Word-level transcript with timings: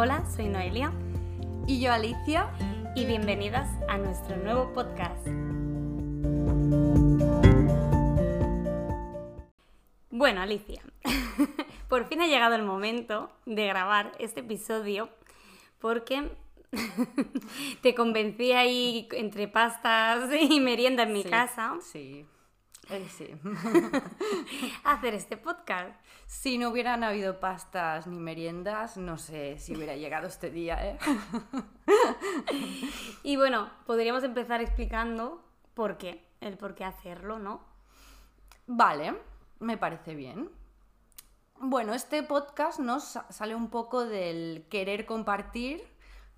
Hola, 0.00 0.24
soy 0.26 0.48
Noelia. 0.48 0.92
Y 1.66 1.80
yo 1.80 1.92
Alicia. 1.92 2.54
Y 2.94 3.04
bienvenidas 3.04 3.68
a 3.88 3.98
nuestro 3.98 4.36
nuevo 4.36 4.72
podcast. 4.72 5.26
Bueno, 10.10 10.40
Alicia, 10.40 10.82
por 11.88 12.08
fin 12.08 12.20
ha 12.20 12.28
llegado 12.28 12.54
el 12.54 12.62
momento 12.62 13.32
de 13.44 13.66
grabar 13.66 14.12
este 14.20 14.38
episodio 14.38 15.08
porque 15.80 16.30
te 17.82 17.96
convencí 17.96 18.52
ahí 18.52 19.08
entre 19.10 19.48
pastas 19.48 20.30
y 20.32 20.60
merienda 20.60 21.02
en 21.02 21.12
mi 21.12 21.24
casa. 21.24 21.76
Sí. 21.82 22.24
Eh, 22.90 23.06
sí. 23.08 23.34
hacer 24.84 25.14
este 25.14 25.36
podcast. 25.36 25.94
Si 26.26 26.56
no 26.56 26.70
hubieran 26.70 27.04
habido 27.04 27.38
pastas 27.38 28.06
ni 28.06 28.18
meriendas, 28.18 28.96
no 28.96 29.18
sé 29.18 29.58
si 29.58 29.76
hubiera 29.76 29.96
llegado 29.96 30.26
este 30.26 30.50
día, 30.50 30.86
¿eh? 30.86 30.98
y 33.22 33.36
bueno, 33.36 33.70
podríamos 33.86 34.24
empezar 34.24 34.62
explicando 34.62 35.44
por 35.74 35.98
qué, 35.98 36.26
el 36.40 36.56
por 36.56 36.74
qué 36.74 36.84
hacerlo, 36.84 37.38
¿no? 37.38 37.62
Vale, 38.66 39.16
me 39.58 39.76
parece 39.76 40.14
bien. 40.14 40.50
Bueno, 41.60 41.92
este 41.92 42.22
podcast 42.22 42.78
nos 42.78 43.18
sale 43.28 43.54
un 43.54 43.68
poco 43.68 44.06
del 44.06 44.66
querer 44.70 45.04
compartir 45.04 45.82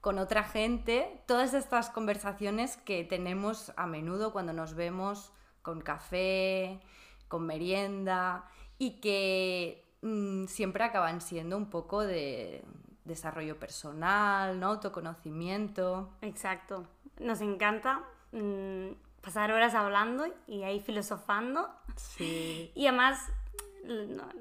con 0.01 0.19
otra 0.19 0.43
gente 0.43 1.23
todas 1.27 1.55
estas 1.55 1.91
conversaciones 1.91 2.77
que 2.79 3.05
tenemos 3.05 3.73
a 3.77 3.87
menudo 3.87 4.33
cuando 4.33 4.53
nos 4.53 4.75
vemos 4.75 5.33
con 5.63 5.81
café, 5.81 6.81
con 7.29 7.47
merienda 7.47 8.45
y 8.79 9.01
que 9.01 9.85
mm, 10.03 10.47
siempre 10.47 10.85
acaban 10.85 11.21
siendo 11.21 11.57
un 11.57 11.71
poco 11.71 12.03
de 12.03 12.65
desarrollo 13.05 13.59
personal, 13.59 14.59
¿no? 14.59 14.69
autoconocimiento. 14.69 16.11
Exacto. 16.23 16.87
Nos 17.19 17.41
encanta 17.41 18.03
mm, 18.33 18.93
pasar 19.21 19.53
horas 19.53 19.75
hablando 19.75 20.27
y 20.47 20.63
ahí 20.63 20.81
filosofando. 20.81 21.69
Sí. 21.97 22.73
Y 22.77 22.87
además, 22.87 23.31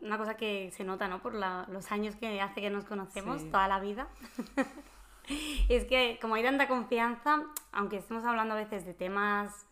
una 0.02 0.18
cosa 0.18 0.36
que 0.36 0.72
se 0.72 0.84
nota, 0.84 1.08
¿no? 1.08 1.22
Por 1.22 1.34
los 1.34 1.92
años 1.92 2.16
que 2.16 2.42
hace 2.42 2.62
que 2.62 2.70
nos 2.70 2.86
conocemos, 2.86 3.44
toda 3.50 3.68
la 3.68 3.80
vida. 3.80 4.08
es 5.70 5.86
que 5.86 6.18
como 6.22 6.36
hay 6.36 6.44
tanta 6.44 6.68
confianza, 6.68 7.44
aunque 7.72 7.98
estemos 7.98 8.24
hablando 8.24 8.56
a 8.56 8.58
veces 8.58 8.86
de 8.86 8.94
temas 8.94 9.66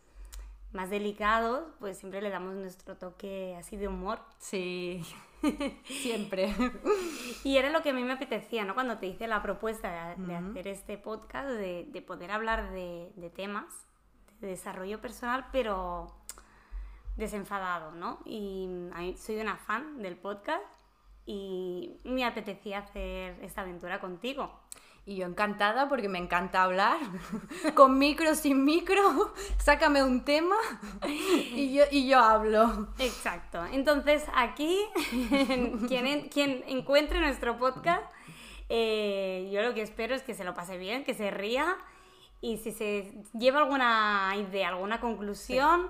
más 0.74 0.90
delicados, 0.90 1.64
pues 1.80 1.98
siempre 1.98 2.22
le 2.22 2.30
damos 2.30 2.56
nuestro 2.56 2.96
toque 2.98 3.56
así 3.58 3.78
de 3.78 3.88
humor. 3.88 4.20
Sí, 4.40 5.04
siempre. 5.86 6.54
y 7.44 7.58
era 7.58 7.70
lo 7.70 7.82
que 7.82 7.92
a 7.92 7.94
mí 7.94 8.04
me 8.04 8.14
apetecía, 8.14 8.66
¿no? 8.66 8.74
Cuando 8.74 8.98
te 8.98 9.08
hice 9.08 9.28
la 9.28 9.42
propuesta 9.42 10.16
de, 10.16 10.36
hacer 10.36 10.68
este 10.68 10.98
podcast, 10.98 11.50
de, 11.50 12.04
poder 12.06 12.32
hablar 12.32 12.72
de, 12.72 13.32
temas 13.36 13.66
de 14.42 14.48
desarrollo 14.48 15.02
personal, 15.02 15.48
pero 15.52 16.08
desenfadado, 17.16 17.92
¿no? 17.92 18.20
Y 18.26 18.70
soy 19.18 19.40
una 19.40 19.58
fan 19.58 20.02
del 20.02 20.16
podcast 20.16 20.64
y 21.26 22.00
me 22.04 22.24
apetecía 22.24 22.80
hacer 22.80 23.38
esta 23.44 23.62
aventura 23.62 24.00
contigo. 24.00 24.52
Y 25.08 25.16
yo 25.16 25.26
encantada 25.26 25.88
porque 25.88 26.10
me 26.10 26.20
encanta 26.20 26.64
hablar, 26.64 26.98
con 27.76 27.98
micro, 27.98 28.36
sin 28.36 28.66
micro, 28.66 29.34
sácame 29.58 30.04
un 30.04 30.26
tema 30.26 30.58
y 31.08 31.74
yo, 31.74 31.86
y 31.90 32.10
yo 32.10 32.20
hablo. 32.20 32.90
Exacto. 33.00 33.66
Entonces 33.72 34.26
aquí, 34.36 34.78
quien, 35.88 36.28
quien 36.28 36.62
encuentre 36.68 37.22
nuestro 37.22 37.58
podcast, 37.58 38.04
eh, 38.68 39.50
yo 39.50 39.62
lo 39.62 39.74
que 39.74 39.82
espero 39.82 40.14
es 40.14 40.24
que 40.24 40.34
se 40.34 40.44
lo 40.44 40.54
pase 40.54 40.78
bien, 40.78 41.06
que 41.06 41.14
se 41.14 41.32
ría 41.32 41.78
y 42.42 42.58
si 42.58 42.74
se 42.74 43.24
lleva 43.32 43.60
alguna 43.60 44.34
idea, 44.36 44.68
alguna 44.68 45.00
conclusión 45.00 45.90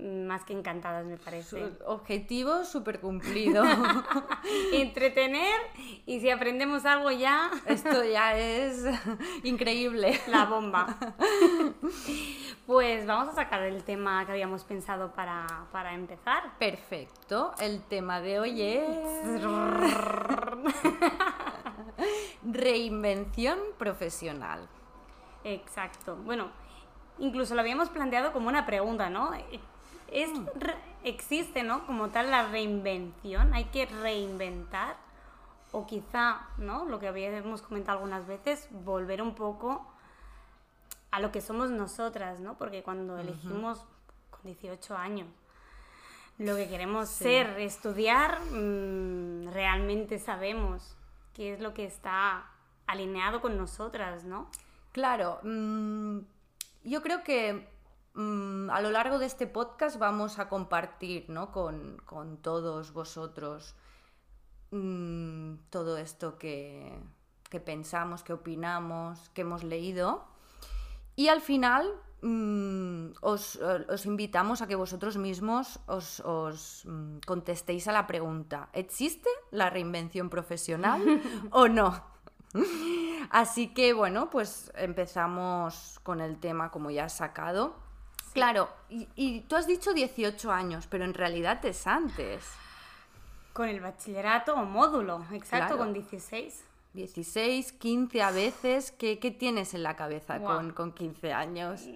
más 0.00 0.44
que 0.44 0.52
encantadas, 0.52 1.04
me 1.06 1.16
parece. 1.16 1.72
objetivo 1.86 2.64
súper 2.64 3.00
cumplido. 3.00 3.62
Entretener 4.72 5.60
y 6.06 6.20
si 6.20 6.30
aprendemos 6.30 6.84
algo 6.84 7.10
ya... 7.10 7.50
Esto 7.66 8.04
ya 8.04 8.36
es 8.36 8.84
increíble. 9.44 10.20
La 10.28 10.44
bomba. 10.46 10.96
pues 12.66 13.06
vamos 13.06 13.28
a 13.28 13.34
sacar 13.34 13.62
el 13.62 13.82
tema 13.84 14.24
que 14.26 14.32
habíamos 14.32 14.64
pensado 14.64 15.12
para, 15.12 15.46
para 15.72 15.94
empezar. 15.94 16.56
Perfecto. 16.58 17.52
El 17.60 17.82
tema 17.82 18.20
de 18.20 18.40
hoy 18.40 18.62
es... 18.62 19.42
Reinvención 22.44 23.58
profesional. 23.78 24.68
Exacto. 25.44 26.16
Bueno, 26.16 26.48
incluso 27.18 27.54
lo 27.54 27.60
habíamos 27.60 27.88
planteado 27.88 28.32
como 28.32 28.48
una 28.48 28.66
pregunta, 28.66 29.10
¿no? 29.10 29.32
Es, 30.10 30.30
existe, 31.04 31.62
¿no? 31.62 31.86
Como 31.86 32.08
tal 32.08 32.30
la 32.30 32.48
reinvención, 32.48 33.54
hay 33.54 33.64
que 33.64 33.86
reinventar 33.86 34.96
o 35.72 35.86
quizá, 35.86 36.48
¿no? 36.58 36.84
Lo 36.84 36.98
que 36.98 37.08
habíamos 37.08 37.62
comentado 37.62 37.98
algunas 37.98 38.26
veces, 38.26 38.68
volver 38.84 39.22
un 39.22 39.34
poco 39.34 39.86
a 41.10 41.20
lo 41.20 41.32
que 41.32 41.40
somos 41.40 41.70
nosotras, 41.70 42.40
¿no? 42.40 42.56
Porque 42.56 42.82
cuando 42.82 43.18
elegimos 43.18 43.84
con 44.30 44.40
18 44.44 44.96
años 44.96 45.28
lo 46.38 46.56
que 46.56 46.68
queremos 46.68 47.10
ser, 47.10 47.60
estudiar, 47.60 48.40
mm, 48.40 49.52
realmente 49.52 50.18
sabemos 50.18 50.96
qué 51.34 51.52
es 51.52 51.60
lo 51.60 51.74
que 51.74 51.84
está 51.84 52.46
alineado 52.86 53.42
con 53.42 53.58
nosotras, 53.58 54.24
¿no? 54.24 54.48
Claro, 54.92 55.38
mm, 55.42 56.20
yo 56.84 57.02
creo 57.02 57.22
que 57.22 57.68
Mm, 58.14 58.70
a 58.70 58.80
lo 58.80 58.90
largo 58.90 59.18
de 59.18 59.26
este 59.26 59.46
podcast 59.46 59.96
vamos 59.96 60.38
a 60.38 60.48
compartir 60.48 61.26
con, 61.52 62.38
todos 62.42 62.92
vosotros 62.92 63.76
mm, 64.72 65.54
todo 65.70 65.96
esto 65.96 66.36
que, 66.36 66.98
pensamos, 67.64 68.24
que 68.24 68.32
opinamos, 68.32 69.28
que 69.30 69.42
hemos 69.42 69.62
leído. 69.62 70.24
Y 71.14 71.28
al 71.28 71.40
final 71.40 71.86
mm, 72.22 73.12
os, 73.20 73.58
invitamos 74.04 74.62
a 74.62 74.66
que 74.66 74.74
vosotros 74.74 75.16
mismos 75.16 75.78
os, 75.86 76.20
os 76.20 76.86
contestéis 77.26 77.86
a 77.86 77.92
la 77.92 78.06
pregunta, 78.06 78.70
¿existe 78.72 79.30
la 79.52 79.70
reinvención 79.70 80.30
profesional 80.30 81.00
o 81.52 81.68
no? 81.68 82.10
Así 83.30 83.68
que 83.68 83.92
bueno, 83.92 84.30
pues 84.30 84.72
empezamos 84.74 86.00
con 86.02 86.20
el 86.20 86.38
tema 86.38 86.72
como 86.72 86.90
ya 86.90 87.04
has 87.04 87.16
sacado. 87.16 87.89
Claro, 88.32 88.68
y, 88.88 89.40
tú 89.42 89.56
has 89.56 89.66
dicho 89.66 89.92
18 89.92 90.52
años, 90.52 90.86
pero 90.88 91.04
en 91.04 91.14
realidad 91.14 91.64
es 91.64 91.86
antes. 91.86 92.44
Con 93.52 93.68
el 93.68 93.80
bachillerato 93.80 94.54
o 94.54 94.64
módulo, 94.64 95.24
exacto, 95.32 95.76
con 95.76 95.92
16. 95.92 96.64
16, 96.92 97.72
15 97.72 98.22
a 98.22 98.30
veces. 98.30 98.92
¿Qué, 98.92 99.16
tienes 99.38 99.74
en 99.74 99.82
la 99.82 99.96
cabeza 99.96 100.40
con, 100.40 100.72
con 100.72 100.92
15 100.92 101.32
años? 101.32 101.82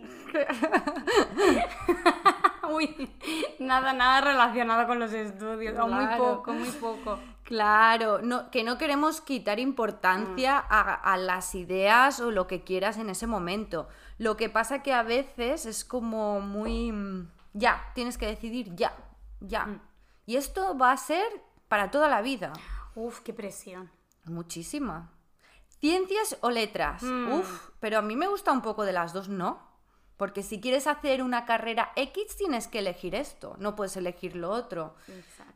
Uy, 2.70 3.10
nada, 3.58 3.92
nada 3.92 4.20
relacionado 4.20 4.86
con 4.86 4.98
los 4.98 5.12
estudios, 5.12 5.78
o 5.78 5.86
muy 5.86 6.06
poco, 6.16 6.52
muy 6.52 6.70
poco. 6.70 7.18
Claro, 7.44 8.22
no, 8.22 8.50
que 8.50 8.64
no 8.64 8.78
queremos 8.78 9.20
quitar 9.20 9.60
importancia 9.60 10.62
mm. 10.62 10.66
a, 10.70 11.16
las 11.18 11.54
ideas 11.54 12.18
o 12.20 12.30
lo 12.30 12.46
que 12.46 12.64
quieras 12.64 12.96
en 12.96 13.10
ese 13.10 13.26
momento. 13.26 13.86
Lo 14.18 14.36
que 14.36 14.48
pasa 14.48 14.82
que 14.82 14.94
a 14.94 15.02
veces 15.02 15.66
es 15.66 15.84
como 15.84 16.40
muy... 16.40 16.90
Mm, 16.90 17.30
ya, 17.52 17.92
tienes 17.94 18.16
que 18.16 18.26
decidir 18.26 18.74
ya, 18.74 18.96
ya. 19.40 19.66
Mm. 19.66 19.80
Y 20.26 20.36
esto 20.36 20.76
va 20.76 20.92
a 20.92 20.96
ser 20.96 21.26
para 21.68 21.90
toda 21.90 22.08
la 22.08 22.22
vida. 22.22 22.52
Uf, 22.94 23.20
qué 23.20 23.34
presión. 23.34 23.90
Muchísima. 24.24 25.10
Ciencias 25.80 26.38
o 26.40 26.50
letras. 26.50 27.02
Uf, 27.02 27.68
pero 27.78 27.98
a 27.98 28.02
mí 28.02 28.16
me 28.16 28.26
gusta 28.26 28.52
un 28.52 28.62
poco 28.62 28.84
de 28.84 28.92
las 28.92 29.12
dos, 29.12 29.28
¿no? 29.28 29.73
Porque 30.16 30.42
si 30.42 30.60
quieres 30.60 30.86
hacer 30.86 31.22
una 31.22 31.44
carrera 31.44 31.92
X 31.96 32.36
tienes 32.36 32.68
que 32.68 32.78
elegir 32.78 33.14
esto, 33.14 33.56
no 33.58 33.74
puedes 33.74 33.96
elegir 33.96 34.36
lo 34.36 34.50
otro. 34.50 34.94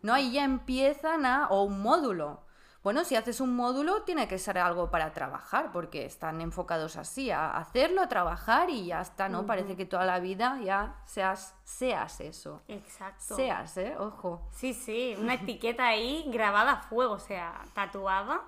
No, 0.03 0.15
ahí 0.15 0.33
ya 0.33 0.45
empiezan 0.45 1.27
a... 1.27 1.47
o 1.49 1.63
un 1.63 1.81
módulo. 1.81 2.43
Bueno, 2.83 3.05
si 3.05 3.17
haces 3.17 3.41
un 3.41 3.55
módulo 3.55 4.03
tiene 4.03 4.29
que 4.29 4.39
ser 4.39 4.57
algo 4.57 4.91
para 4.91 5.13
trabajar, 5.13 5.73
porque 5.73 6.05
están 6.05 6.41
enfocados 6.41 6.97
así, 6.97 7.31
a 7.31 7.51
hacerlo, 7.51 8.01
a 8.01 8.09
trabajar 8.09 8.71
y 8.71 8.87
ya 8.87 9.01
está, 9.01 9.29
¿no? 9.29 9.47
Parece 9.47 9.77
que 9.77 9.85
toda 9.85 10.07
la 10.07 10.21
vida 10.21 10.59
ya 10.63 10.95
seas, 11.05 11.55
seas 11.65 12.21
eso. 12.21 12.63
Exacto. 12.69 13.35
Seas, 13.35 13.77
¿eh? 13.77 13.97
Ojo. 13.99 14.47
Sí, 14.53 14.75
sí, 14.75 15.17
una 15.19 15.35
etiqueta 15.35 15.89
ahí 15.89 16.25
grabada 16.29 16.73
a 16.73 16.83
fuego, 16.83 17.15
o 17.15 17.19
sea, 17.19 17.61
tatuada. 17.75 18.43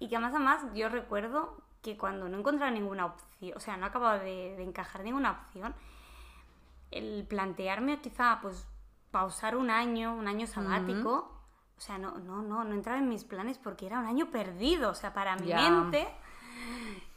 Y 0.00 0.08
que 0.08 0.16
además, 0.16 0.34
además, 0.34 0.74
yo 0.74 0.88
recuerdo 0.88 1.56
que 1.82 1.96
cuando 1.96 2.28
no 2.28 2.38
encontraba 2.38 2.70
ninguna 2.70 3.06
opción, 3.06 3.56
o 3.56 3.60
sea, 3.60 3.76
no 3.76 3.86
acababa 3.86 4.18
de, 4.18 4.62
encajar 4.62 5.04
ninguna 5.04 5.32
opción, 5.32 5.74
el 6.90 7.26
plantearme 7.28 8.00
quizá, 8.00 8.38
pues, 8.42 8.66
pausar 9.10 9.56
un 9.56 9.70
año, 9.70 10.14
un 10.14 10.28
año 10.28 10.46
sabático, 10.46 11.38
o 11.78 11.80
sea, 11.80 11.96
no, 11.96 12.18
no, 12.18 12.42
no, 12.42 12.64
no 12.64 12.74
entraba 12.74 12.98
en 12.98 13.08
mis 13.08 13.22
planes 13.22 13.56
porque 13.56 13.86
era 13.86 14.00
un 14.00 14.06
año 14.06 14.30
perdido. 14.30 14.90
O 14.90 14.94
sea, 14.94 15.14
para 15.14 15.36
mi 15.36 15.52
mente, 15.52 16.08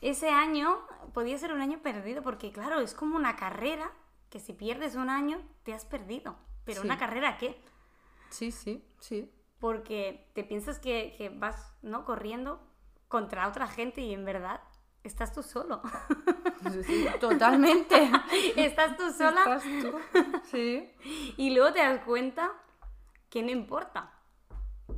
ese 0.02 0.30
año 0.30 0.80
podía 1.14 1.38
ser 1.40 1.52
un 1.52 1.62
año 1.62 1.80
perdido 1.80 2.22
porque, 2.22 2.52
claro, 2.52 2.80
es 2.80 2.94
como 2.94 3.16
una 3.16 3.36
carrera 3.36 3.92
que 4.30 4.40
si 4.40 4.54
pierdes 4.54 4.96
un 4.96 5.10
año, 5.10 5.42
te 5.64 5.74
has 5.74 5.86
perdido. 5.86 6.36
Pero 6.64 6.82
Sí. 6.82 6.88
una 6.88 7.00
carrera, 7.00 7.38
¿qué? 7.40 7.60
Sí, 8.30 8.52
sí, 8.52 8.86
sí. 9.00 9.32
Porque 9.60 10.30
te 10.34 10.44
piensas 10.44 10.78
que, 10.80 11.16
que 11.18 11.30
vas, 11.30 11.76
¿no? 11.82 12.06
Corriendo 12.06 12.62
contra 13.12 13.48
otra 13.48 13.68
gente 13.68 14.02
y 14.02 14.14
en 14.14 14.26
verdad 14.26 14.62
estás 15.04 15.34
tú 15.34 15.44
solo. 15.44 15.82
Sí, 16.86 17.06
totalmente. 17.20 18.10
estás 18.56 18.96
tú 18.98 19.12
sola 19.12 19.42
Estás 19.42 19.64
tú. 19.64 20.00
Sí. 20.52 20.92
y 21.38 21.50
luego 21.52 21.74
te 21.74 21.80
das 21.80 22.02
cuenta 22.06 22.52
que 23.30 23.44
no 23.44 23.52
importa. 23.52 24.12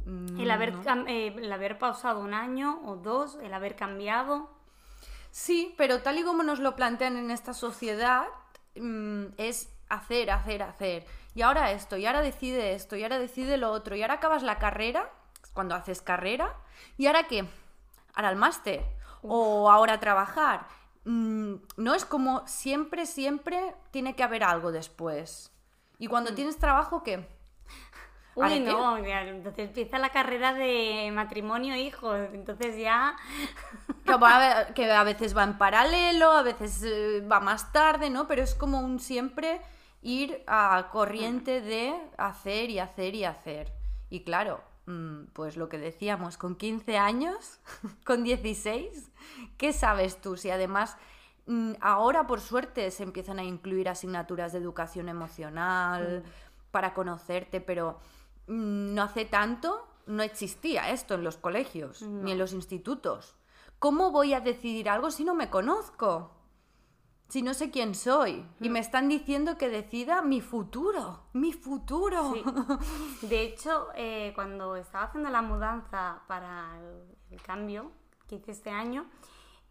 Mm, 0.06 0.40
El 0.40 0.52
haber, 0.52 0.74
no. 0.74 1.08
eh, 1.08 1.28
el 1.38 1.52
haber 1.52 1.78
pausado 1.80 2.20
un 2.20 2.34
año 2.34 2.82
o 2.86 2.96
dos, 2.98 3.36
el 3.42 3.54
haber 3.54 3.76
cambiado. 3.76 4.50
Sí, 5.32 5.74
pero 5.78 6.02
tal 6.02 6.20
y 6.20 6.24
como 6.24 6.44
nos 6.44 6.60
lo 6.60 6.76
plantean 6.76 7.18
en 7.18 7.32
esta 7.32 7.54
sociedad, 7.54 8.26
mm, 8.76 9.26
es 9.38 9.70
hacer, 9.90 10.32
hacer, 10.32 10.64
hacer. 10.64 11.06
Y 11.36 11.42
ahora 11.42 11.72
esto, 11.72 11.98
y 11.98 12.06
ahora 12.06 12.22
decide 12.22 12.74
esto, 12.74 12.96
y 12.96 13.04
ahora 13.04 13.18
decide 13.20 13.58
lo 13.58 13.72
otro, 13.72 13.96
y 13.96 14.02
ahora 14.02 14.16
acabas 14.16 14.44
la 14.44 14.60
carrera, 14.60 15.10
cuando 15.54 15.76
haces 15.76 16.02
carrera, 16.02 16.56
y 16.98 17.08
ahora 17.08 17.24
qué? 17.24 17.46
Ahora 18.14 18.30
el 18.30 18.36
máster, 18.36 18.84
o 19.22 19.70
ahora 19.72 20.00
trabajar. 20.00 20.68
Mm, 21.06 21.56
no 21.78 21.94
es 21.96 22.06
como 22.06 22.48
siempre, 22.48 23.06
siempre 23.06 23.76
tiene 23.92 24.16
que 24.16 24.24
haber 24.24 24.44
algo 24.44 24.72
después. 24.72 25.52
Y 26.00 26.08
cuando 26.08 26.34
tienes 26.34 26.58
trabajo, 26.58 27.04
¿qué? 27.04 27.28
¿Ahora 28.40 28.56
Uy, 28.56 28.60
no, 28.62 29.00
ya, 29.06 29.22
entonces 29.22 29.68
empieza 29.70 30.00
la 30.00 30.10
carrera 30.10 30.54
de 30.54 31.12
matrimonio, 31.14 31.76
hijos. 31.76 32.18
Entonces 32.34 32.78
ya. 32.78 33.16
Que 34.06 34.16
va- 34.18 34.66
que 34.74 34.92
a 34.92 35.04
veces 35.04 35.36
va 35.38 35.44
en 35.44 35.58
paralelo, 35.58 36.32
a 36.32 36.42
veces 36.42 36.84
eh, 36.84 37.22
va 37.32 37.40
más 37.40 37.72
tarde, 37.72 38.10
¿no? 38.10 38.28
Pero 38.28 38.42
es 38.44 38.54
como 38.56 38.80
un 38.82 39.00
siempre 39.00 39.62
ir 40.02 40.44
a 40.48 40.90
corriente 40.92 41.62
de 41.62 41.96
hacer 42.18 42.70
y 42.70 42.80
hacer 42.80 43.16
y 43.16 43.24
hacer. 43.24 43.72
Y 44.10 44.24
claro, 44.26 44.62
mm, 44.62 44.73
pues 45.34 45.58
lo 45.58 45.70
que 45.70 45.78
decíamos, 45.78 46.38
con 46.38 46.56
15 46.56 46.98
años, 46.98 47.60
con 48.06 48.24
16, 48.24 49.12
¿qué 49.58 49.74
sabes 49.74 50.20
tú? 50.22 50.36
Si 50.36 50.50
además 50.50 50.98
mm, 51.48 51.74
ahora 51.82 52.28
por 52.28 52.42
suerte 52.42 52.92
se 52.92 53.04
empiezan 53.04 53.40
a 53.40 53.44
incluir 53.44 53.90
asignaturas 53.90 54.52
de 54.52 54.60
educación 54.60 55.10
emocional 55.10 56.24
para 56.72 56.94
conocerte, 56.94 57.62
pero 57.62 58.00
mm, 58.48 58.94
no 58.94 59.04
hace 59.04 59.26
tanto 59.26 59.88
no 60.06 60.24
existía 60.24 60.90
esto 60.90 61.14
en 61.14 61.24
los 61.24 61.38
colegios 61.38 62.02
ni 62.02 62.34
en 62.34 62.38
los 62.38 62.54
institutos. 62.54 63.36
¿Cómo 63.80 64.12
voy 64.12 64.34
a 64.34 64.42
decidir 64.42 64.90
algo 64.90 65.12
si 65.12 65.24
no 65.24 65.34
me 65.36 65.50
conozco? 65.50 66.32
Si 67.34 67.42
no 67.42 67.56
sé 67.56 67.72
quién 67.72 67.96
soy 67.96 68.46
y 68.62 68.70
me 68.70 68.78
están 68.78 69.10
diciendo 69.10 69.58
que 69.58 69.68
decida 69.68 70.22
mi 70.22 70.40
futuro, 70.40 71.24
mi 71.34 71.52
futuro. 71.52 72.32
Sí. 72.32 72.44
De 73.28 73.42
hecho, 73.42 73.88
eh, 73.96 74.34
cuando 74.36 74.76
estaba 74.76 75.06
haciendo 75.06 75.32
la 75.32 75.42
mudanza 75.42 76.22
para 76.28 76.78
el, 76.80 77.18
el 77.32 77.42
cambio 77.42 77.92
que 78.28 78.36
hice 78.36 78.52
este 78.52 78.70
año, 78.70 79.08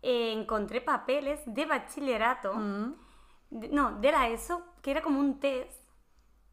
eh, 0.03 0.32
encontré 0.32 0.81
papeles 0.81 1.38
de 1.47 1.64
bachillerato, 1.67 2.53
Mm. 2.55 2.94
de- 3.50 3.69
no, 3.69 3.93
de 4.00 4.11
la 4.11 4.29
ESO, 4.29 4.64
que 4.82 4.91
era 4.91 5.00
como 5.00 5.20
un 5.20 5.38
test 5.38 5.70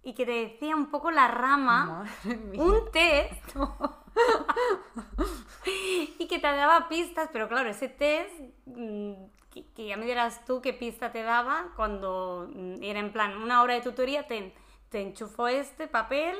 y 0.03 0.13
que 0.13 0.27
te 0.27 0.31
decía 0.31 0.75
un 0.75 0.91
poco 0.91 1.09
la 1.09 1.27
rama, 1.27 2.05
Madre 2.23 2.37
mía. 2.37 2.61
un 2.61 2.91
test 2.91 3.55
y 6.19 6.27
que 6.27 6.37
te 6.37 6.45
daba 6.47 6.87
pistas, 6.87 7.29
pero 7.33 7.47
claro, 7.47 7.67
ese 7.69 7.89
test, 7.89 8.31
mm, 8.67 9.13
que, 9.51 9.65
que 9.73 9.87
ya 9.87 9.97
me 9.97 10.05
dirás 10.05 10.45
tú 10.45 10.61
qué 10.61 10.73
pista 10.73 11.11
te 11.11 11.23
daba 11.23 11.67
cuando 11.75 12.49
mm, 12.53 12.83
era 12.83 12.99
en 12.99 13.11
plan 13.11 13.37
una 13.37 13.61
hora 13.61 13.73
de 13.73 13.81
tutoría, 13.81 14.27
te, 14.27 14.53
te 14.89 15.01
enchufó 15.01 15.47
este 15.47 15.87
papel 15.87 16.37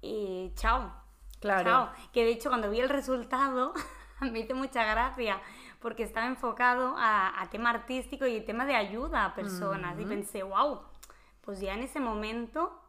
y 0.00 0.52
chao. 0.54 0.92
Claro. 1.40 1.64
Chao. 1.64 1.92
Que 2.12 2.24
de 2.24 2.32
hecho 2.32 2.48
cuando 2.48 2.70
vi 2.70 2.80
el 2.80 2.88
resultado 2.88 3.72
me 4.20 4.40
hizo 4.40 4.54
mucha 4.54 4.84
gracia 4.84 5.40
porque 5.80 6.02
estaba 6.02 6.26
enfocado 6.26 6.94
a, 6.96 7.40
a 7.40 7.50
tema 7.50 7.70
artístico 7.70 8.26
y 8.26 8.40
tema 8.40 8.66
de 8.66 8.74
ayuda 8.74 9.24
a 9.24 9.34
personas 9.34 9.98
y 9.98 10.04
pensé, 10.04 10.42
wow, 10.42 10.80
pues 11.40 11.60
ya 11.60 11.74
en 11.74 11.82
ese 11.82 12.00
momento 12.00 12.82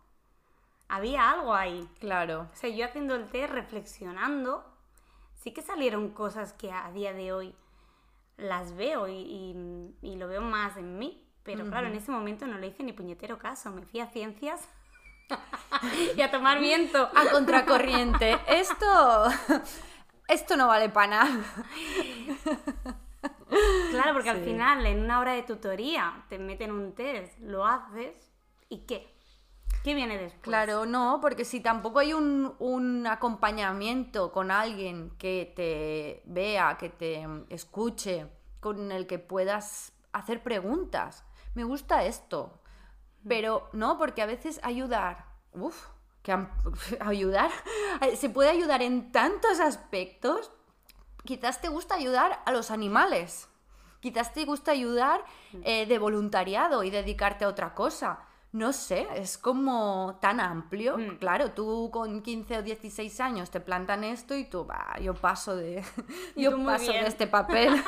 había 0.87 1.29
algo 1.29 1.53
ahí. 1.53 1.87
Claro. 1.99 2.49
O 2.51 2.55
sea, 2.55 2.69
yo 2.69 2.83
haciendo 2.85 3.15
el 3.15 3.29
test, 3.29 3.53
reflexionando, 3.53 4.65
sí 5.35 5.53
que 5.53 5.61
salieron 5.61 6.09
cosas 6.09 6.53
que 6.53 6.71
a 6.71 6.91
día 6.91 7.13
de 7.13 7.31
hoy 7.31 7.55
las 8.39 8.75
veo 8.75 9.07
y, 9.07 9.13
y- 9.13 9.95
y 10.01 10.15
lo 10.15 10.27
veo 10.27 10.41
más 10.41 10.77
en 10.77 10.97
mí. 10.97 11.25
Pero 11.44 11.65
claro, 11.69 11.88
en 11.88 11.95
ese 11.95 12.12
momento 12.12 12.45
no 12.45 12.57
le 12.59 12.68
hice 12.68 12.83
ni 12.83 12.94
puñetero 12.94 13.39
caso. 13.39 13.71
Me 13.71 13.81
fui 13.83 14.00
a 14.01 14.07
ciencias 14.07 14.68
y 16.15 16.21
a 16.21 16.30
tomar 16.30 16.59
viento. 16.59 17.09
A 17.15 17.25
contracorriente. 17.31 18.38
Esto. 18.47 19.25
Esto 20.27 20.56
no 20.57 20.68
vale 20.68 20.89
para 20.89 21.07
nada. 21.07 21.30
Claro, 23.91 24.13
porque 24.13 24.30
al 24.30 24.44
final 24.44 24.85
en 24.85 25.00
una 25.03 25.19
hora 25.19 25.33
de 25.33 25.42
tutoría 25.44 26.24
te 26.30 26.38
meten 26.38 26.71
un 26.71 26.94
test, 26.94 27.38
lo 27.39 27.65
haces 27.65 28.13
y 28.69 28.80
¿qué? 28.85 29.12
¿Qué 29.83 29.93
viene 29.93 30.17
después? 30.17 30.41
Claro, 30.41 30.85
no, 30.85 31.19
porque 31.21 31.45
si 31.45 31.61
tampoco 31.61 31.99
hay 31.99 32.13
un, 32.13 32.53
un 32.59 33.07
acompañamiento 33.07 34.31
con 34.31 34.51
alguien 34.51 35.11
que 35.17 35.53
te 35.55 36.21
vea, 36.25 36.77
que 36.77 36.89
te 36.89 37.25
escuche, 37.49 38.27
con 38.59 38.91
el 38.91 39.07
que 39.07 39.19
puedas 39.19 39.93
hacer 40.11 40.43
preguntas. 40.43 41.23
Me 41.55 41.63
gusta 41.63 42.03
esto. 42.03 42.59
Pero 43.27 43.69
no, 43.73 43.97
porque 43.97 44.21
a 44.21 44.25
veces 44.25 44.59
ayudar. 44.63 45.25
Uf, 45.53 45.87
que 46.21 46.37
ayudar. 46.99 47.51
Se 48.15 48.29
puede 48.29 48.49
ayudar 48.49 48.81
en 48.81 49.11
tantos 49.11 49.59
aspectos. 49.59 50.51
Quizás 51.25 51.61
te 51.61 51.67
gusta 51.67 51.95
ayudar 51.95 52.41
a 52.45 52.51
los 52.51 52.71
animales. 52.71 53.49
Quizás 53.99 54.33
te 54.33 54.45
gusta 54.45 54.71
ayudar 54.71 55.25
eh, 55.63 55.85
de 55.85 55.99
voluntariado 55.99 56.83
y 56.83 56.89
dedicarte 56.89 57.43
a 57.43 57.49
otra 57.49 57.75
cosa. 57.75 58.25
No 58.51 58.73
sé, 58.73 59.07
es 59.15 59.37
como 59.37 60.17
tan 60.21 60.39
amplio. 60.39 60.97
Mm. 60.97 61.17
Claro, 61.17 61.51
tú 61.51 61.89
con 61.91 62.21
15 62.21 62.57
o 62.57 62.61
16 62.63 63.19
años 63.21 63.51
te 63.51 63.59
plantan 63.59 64.03
esto 64.03 64.35
y 64.35 64.45
tú, 64.45 64.65
va, 64.65 64.95
yo 64.99 65.13
paso 65.13 65.56
de, 65.56 65.83
yo 66.35 66.63
paso 66.65 66.91
de 66.91 67.06
este 67.07 67.27
papel. 67.27 67.73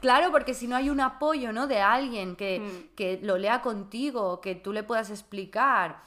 Claro, 0.00 0.30
porque 0.30 0.54
si 0.54 0.68
no 0.68 0.76
hay 0.76 0.90
un 0.90 1.00
apoyo, 1.00 1.52
¿no? 1.52 1.66
De 1.66 1.80
alguien 1.80 2.36
que, 2.36 2.60
Mm. 2.60 2.94
que 2.94 3.18
lo 3.22 3.36
lea 3.36 3.60
contigo, 3.62 4.40
que 4.40 4.54
tú 4.54 4.72
le 4.72 4.84
puedas 4.84 5.10
explicar, 5.10 6.00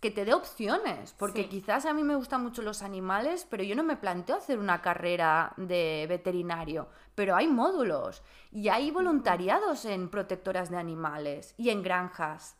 que 0.00 0.10
te 0.10 0.24
dé 0.24 0.32
opciones. 0.34 1.12
Porque 1.18 1.42
Sí. 1.44 1.48
quizás 1.48 1.84
a 1.86 1.92
mí 1.92 2.04
me 2.04 2.14
gustan 2.14 2.42
mucho 2.42 2.62
los 2.62 2.82
animales, 2.82 3.46
pero 3.50 3.62
yo 3.64 3.74
no 3.74 3.82
me 3.82 3.96
planteo 3.96 4.36
hacer 4.36 4.58
una 4.58 4.80
carrera 4.80 5.52
de 5.56 6.06
veterinario. 6.08 6.88
Pero 7.14 7.34
hay 7.34 7.48
módulos 7.48 8.22
y 8.52 8.68
hay 8.68 8.90
voluntariados 8.92 9.84
en 9.84 10.08
protectoras 10.08 10.70
de 10.70 10.76
animales 10.76 11.54
y 11.58 11.70
en 11.70 11.82
granjas. 11.82 12.56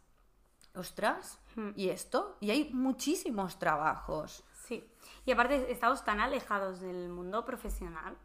Ostras, 0.75 1.39
Mm. 1.57 1.71
¿y 1.77 1.89
esto? 1.91 2.37
Y 2.41 2.51
hay 2.51 2.71
muchísimos 2.73 3.59
trabajos. 3.59 4.45
Sí. 4.67 4.85
Y 5.25 5.33
aparte 5.33 5.71
estamos 5.73 6.05
tan 6.05 6.21
alejados 6.21 6.81
del 6.81 7.09
mundo 7.09 7.45
profesional 7.45 8.17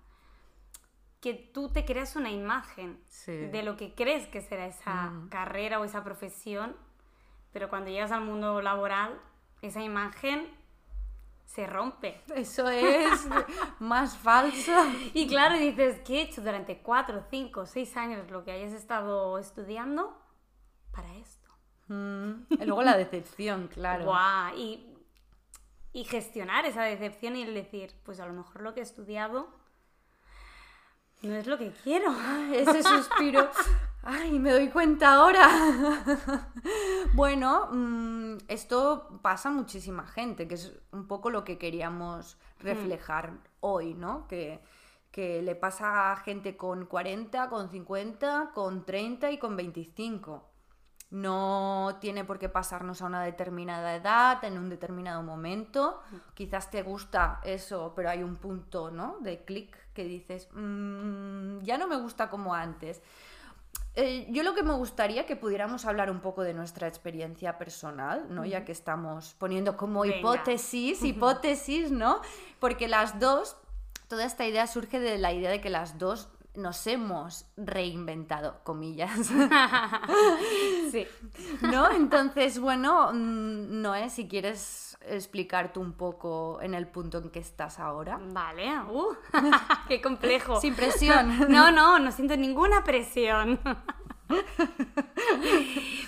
que 1.19 1.33
tú 1.33 1.69
te 1.69 1.85
creas 1.85 2.15
una 2.15 2.29
imagen 2.31 2.99
Sí. 3.07 3.31
de 3.31 3.63
lo 3.63 3.77
que 3.77 3.95
crees 3.95 4.27
que 4.27 4.41
será 4.41 4.65
esa 4.67 4.93
Mm. 5.11 5.29
carrera 5.29 5.79
o 5.79 5.83
esa 5.85 6.03
profesión, 6.03 6.75
pero 7.53 7.69
cuando 7.69 7.89
llegas 7.91 8.11
al 8.11 8.21
mundo 8.21 8.61
laboral, 8.61 9.19
esa 9.61 9.81
imagen 9.81 10.49
se 11.45 11.67
rompe. 11.67 12.21
Eso 12.35 12.67
es 12.67 13.27
más 13.79 14.17
falso. 14.17 14.71
Y 15.13 15.27
claro, 15.27 15.55
dices, 15.57 16.01
¿qué 16.05 16.15
he 16.17 16.21
hecho 16.23 16.41
durante 16.41 16.79
cuatro, 16.79 17.23
cinco, 17.29 17.65
seis 17.65 17.95
años 17.95 18.29
lo 18.31 18.43
que 18.43 18.51
hayas 18.51 18.73
estado 18.73 19.37
estudiando 19.37 20.17
para 20.91 21.13
esto? 21.15 21.49
Mm, 21.89 22.31
Y 22.49 22.65
luego 22.65 22.81
la 22.83 22.97
decepción, 22.97 23.67
claro. 23.67 24.11
Y, 24.55 24.89
y 25.91 26.05
gestionar 26.05 26.65
esa 26.65 26.81
decepción 26.83 27.35
y 27.35 27.43
el 27.43 27.53
decir, 27.53 27.93
pues 28.03 28.19
a 28.19 28.25
lo 28.25 28.33
mejor 28.33 28.61
lo 28.61 28.73
que 28.73 28.79
he 28.79 28.83
estudiado 28.83 29.47
no 31.21 31.35
es 31.35 31.45
lo 31.45 31.57
que 31.57 31.71
quiero. 31.83 32.13
Ese 32.53 32.81
suspiro. 32.83 33.49
Ay, 34.05 34.37
me 34.39 34.51
doy 34.51 34.69
cuenta 34.69 35.13
ahora. 35.13 35.47
bueno, 37.13 37.69
mm, 37.71 38.37
esto 38.49 39.19
pasa 39.21 39.49
a 39.49 39.51
muchísima 39.53 40.05
gente, 40.05 40.47
que 40.47 40.55
es 40.55 40.73
un 40.91 41.07
poco 41.07 41.29
lo 41.29 41.43
que 41.45 41.57
queríamos 41.57 42.37
reflejar 42.59 43.31
hoy, 43.61 43.93
¿no? 43.93 44.27
Que, 44.27 44.61
que 45.11 45.41
le 45.41 45.55
pasa 45.55 46.11
a 46.11 46.17
gente 46.17 46.57
con 46.57 46.85
40, 46.85 47.47
con 47.49 47.69
50, 47.69 48.51
con 48.53 48.85
30 48.85 49.31
y 49.31 49.37
con 49.37 49.55
25. 49.55 50.49
no 51.11 51.97
tiene 52.01 52.25
por 52.25 52.39
qué 52.39 52.49
pasarnos 52.49 53.01
a 53.01 53.05
una 53.05 53.21
determinada 53.23 53.95
edad, 53.95 54.43
en 54.43 54.57
un 54.57 54.69
determinado 54.69 55.21
momento. 55.21 56.01
Quizás 56.33 56.71
te 56.71 56.81
gusta 56.81 57.39
eso, 57.43 57.93
pero 57.95 58.09
hay 58.09 58.23
un 58.23 58.37
punto, 58.37 58.89
¿no? 58.89 59.17
De 59.21 59.45
clic 59.45 59.77
que 59.93 60.05
dices, 60.05 60.49
"Mm, 60.53 61.59
ya 61.61 61.77
no 61.77 61.87
me 61.87 61.97
gusta 61.97 62.29
como 62.31 62.55
antes. 62.55 63.01
Eh, 63.95 64.25
yo 64.29 64.41
lo 64.41 64.55
que 64.55 64.63
me 64.63 64.73
gustaría 64.73 65.27
que 65.27 65.35
pudiéramos 65.35 65.85
hablar 65.85 66.09
un 66.09 66.19
poco 66.19 66.41
de 66.41 66.53
nuestra 66.53 66.87
experiencia 66.87 67.59
personal, 67.59 68.25
¿no? 68.29 68.43
Ya 68.43 68.65
que 68.65 68.71
estamos 68.71 69.35
poniendo 69.37 69.77
como 69.77 70.01
Venga. 70.01 70.17
hipótesis, 70.17 71.03
hipótesis, 71.03 71.91
¿no? 71.91 72.21
Porque 72.59 72.87
las 72.87 73.19
dos, 73.19 73.55
toda 74.07 74.25
esta 74.25 74.47
idea 74.47 74.65
surge 74.65 74.99
de 74.99 75.19
la 75.19 75.31
idea 75.31 75.51
de 75.51 75.61
que 75.61 75.69
las 75.69 75.99
dos 75.99 76.29
nos 76.55 76.85
hemos 76.87 77.45
reinventado, 77.57 78.59
comillas, 78.63 79.11
Sí. 80.91 81.07
¿no? 81.61 81.89
Entonces, 81.91 82.59
bueno, 82.59 83.11
mm, 83.13 83.81
Noé, 83.81 84.09
si 84.09 84.27
quieres 84.27 84.97
explicarte 85.05 85.79
un 85.79 85.93
poco 85.93 86.59
en 86.61 86.73
el 86.75 86.87
punto 86.87 87.17
en 87.17 87.29
que 87.29 87.39
estás 87.39 87.79
ahora. 87.79 88.19
Vale. 88.31 88.79
Uh, 88.89 89.15
qué 89.87 90.01
complejo. 90.01 90.59
Sin 90.61 90.75
presión. 90.75 91.37
No, 91.49 91.71
no, 91.71 91.99
no 91.99 92.11
siento 92.11 92.37
ninguna 92.37 92.83
presión. 92.83 93.59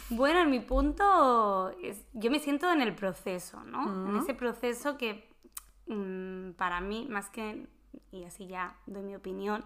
Bueno, 0.10 0.40
en 0.42 0.50
mi 0.52 0.60
punto, 0.60 1.70
es- 1.82 2.06
yo 2.14 2.30
me 2.32 2.40
siento 2.40 2.72
en 2.72 2.82
el 2.82 2.96
proceso, 2.96 3.64
¿no? 3.64 4.10
En 4.10 4.18
ese 4.18 4.34
proceso 4.34 4.98
que 4.98 5.28
mm, 5.88 6.52
para 6.52 6.80
mí, 6.82 7.08
más 7.10 7.30
que, 7.30 7.68
y 8.12 8.24
así 8.24 8.48
ya 8.48 8.76
doy 8.86 9.04
mi 9.04 9.16
opinión, 9.16 9.66